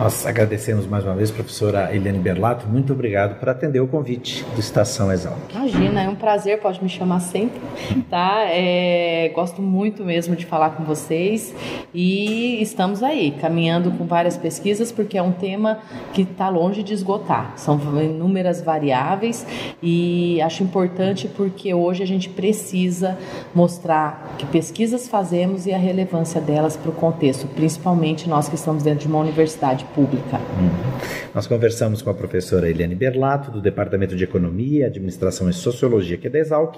Nós 0.00 0.26
agradecemos 0.26 0.86
mais 0.86 1.04
uma 1.04 1.14
vez, 1.14 1.30
professora 1.30 1.94
Eliane 1.94 2.18
Berlato. 2.18 2.66
Muito 2.66 2.94
obrigado 2.94 3.38
por 3.38 3.50
atender 3.50 3.80
o 3.80 3.86
convite 3.86 4.42
do 4.54 4.58
Estação 4.58 5.12
Exalc. 5.12 5.36
Imagina, 5.54 6.02
é 6.02 6.08
um 6.08 6.14
prazer, 6.14 6.58
pode 6.58 6.82
me 6.82 6.88
chamar 6.88 7.20
sempre, 7.20 7.60
tá? 8.08 8.44
É, 8.46 9.30
gosto 9.34 9.60
muito 9.60 10.02
mesmo 10.02 10.34
de 10.34 10.46
falar 10.46 10.70
com 10.70 10.84
vocês 10.84 11.54
e 11.92 12.62
estamos 12.62 13.02
aí, 13.02 13.32
caminhando 13.42 13.90
com 13.90 14.06
várias 14.06 14.38
pesquisas, 14.38 14.90
porque 14.90 15.18
é 15.18 15.22
um 15.22 15.32
tema 15.32 15.80
que 16.14 16.22
está 16.22 16.48
longe 16.48 16.82
de 16.82 16.94
esgotar. 16.94 17.52
São 17.56 17.78
inúmeras 18.02 18.62
variáveis 18.62 19.46
e 19.82 20.40
acho 20.40 20.62
importante 20.62 21.28
porque 21.28 21.74
hoje 21.74 22.02
a 22.02 22.06
gente 22.06 22.30
precisa 22.30 23.18
mostrar 23.54 24.34
que 24.38 24.46
pesquisas 24.46 25.06
fazemos 25.08 25.66
e 25.66 25.74
a 25.74 25.78
relevância 25.78 26.40
delas 26.40 26.74
para 26.74 26.90
o 26.90 26.94
contexto, 26.94 27.46
principalmente 27.48 28.26
nós 28.30 28.48
que 28.48 28.54
estamos 28.54 28.82
dentro 28.82 29.00
de 29.00 29.08
uma 29.08 29.18
universidade 29.18 29.89
pública. 29.94 30.36
Uhum. 30.36 31.20
Nós 31.34 31.46
conversamos 31.46 32.02
com 32.02 32.10
a 32.10 32.14
professora 32.14 32.68
Eliane 32.68 32.94
Berlato, 32.94 33.50
do 33.50 33.60
Departamento 33.60 34.16
de 34.16 34.24
Economia, 34.24 34.86
Administração 34.86 35.48
e 35.48 35.52
Sociologia 35.52 36.16
que 36.16 36.26
é 36.26 36.30
da 36.30 36.38
Exalc, 36.38 36.76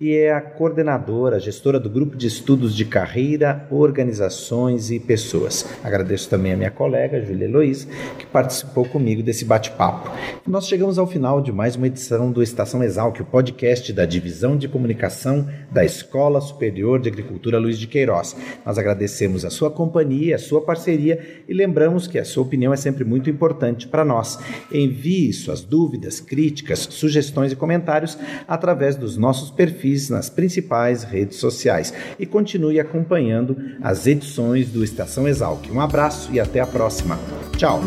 e 0.00 0.14
é 0.14 0.32
a 0.32 0.40
coordenadora, 0.40 1.40
gestora 1.40 1.80
do 1.80 1.90
Grupo 1.90 2.16
de 2.16 2.26
Estudos 2.26 2.74
de 2.74 2.84
Carreira, 2.84 3.66
Organizações 3.70 4.90
e 4.90 5.00
Pessoas. 5.00 5.68
Agradeço 5.82 6.30
também 6.30 6.52
a 6.52 6.56
minha 6.56 6.70
colega, 6.70 7.20
Júlia 7.20 7.46
Eloiz, 7.46 7.88
que 8.18 8.26
participou 8.26 8.84
comigo 8.84 9.22
desse 9.22 9.44
bate-papo. 9.44 10.10
Nós 10.46 10.68
chegamos 10.68 10.98
ao 10.98 11.06
final 11.06 11.40
de 11.40 11.52
mais 11.52 11.76
uma 11.76 11.86
edição 11.86 12.30
do 12.30 12.42
Estação 12.42 12.82
Exalc, 12.82 13.20
o 13.20 13.24
podcast 13.24 13.92
da 13.92 14.06
Divisão 14.06 14.56
de 14.56 14.68
Comunicação 14.68 15.48
da 15.70 15.84
Escola 15.84 16.40
Superior 16.40 17.00
de 17.00 17.08
Agricultura 17.08 17.58
Luiz 17.58 17.78
de 17.78 17.86
Queiroz. 17.86 18.36
Nós 18.64 18.78
agradecemos 18.78 19.44
a 19.44 19.50
sua 19.50 19.70
companhia, 19.70 20.36
a 20.36 20.38
sua 20.38 20.60
parceria 20.60 21.42
e 21.48 21.52
lembramos 21.52 22.06
que 22.06 22.18
a 22.18 22.24
sua 22.38 22.44
opinião 22.44 22.72
é 22.72 22.76
sempre 22.76 23.04
muito 23.04 23.28
importante 23.28 23.88
para 23.88 24.04
nós. 24.04 24.38
Envie 24.72 25.32
suas 25.32 25.60
dúvidas, 25.60 26.20
críticas, 26.20 26.86
sugestões 26.88 27.50
e 27.50 27.56
comentários 27.56 28.16
através 28.46 28.94
dos 28.94 29.16
nossos 29.16 29.50
perfis 29.50 30.08
nas 30.08 30.30
principais 30.30 31.02
redes 31.02 31.38
sociais 31.38 31.92
e 32.16 32.24
continue 32.24 32.78
acompanhando 32.78 33.56
as 33.82 34.06
edições 34.06 34.70
do 34.70 34.84
Estação 34.84 35.26
Exalc. 35.26 35.68
Um 35.72 35.80
abraço 35.80 36.32
e 36.32 36.38
até 36.38 36.60
a 36.60 36.66
próxima. 36.66 37.18
Tchau. 37.56 37.80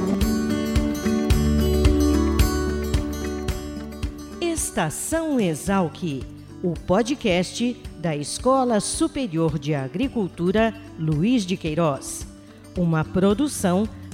Estação 4.42 5.40
Exalc, 5.40 6.24
o 6.62 6.74
podcast 6.74 7.82
da 8.00 8.18
Escola 8.18 8.82
Superior 8.82 9.58
de 9.58 9.74
Agricultura 9.74 10.74
Luiz 11.00 11.46
de 11.46 11.56
Queiroz, 11.56 12.28
uma 12.78 13.06
produção 13.06 13.88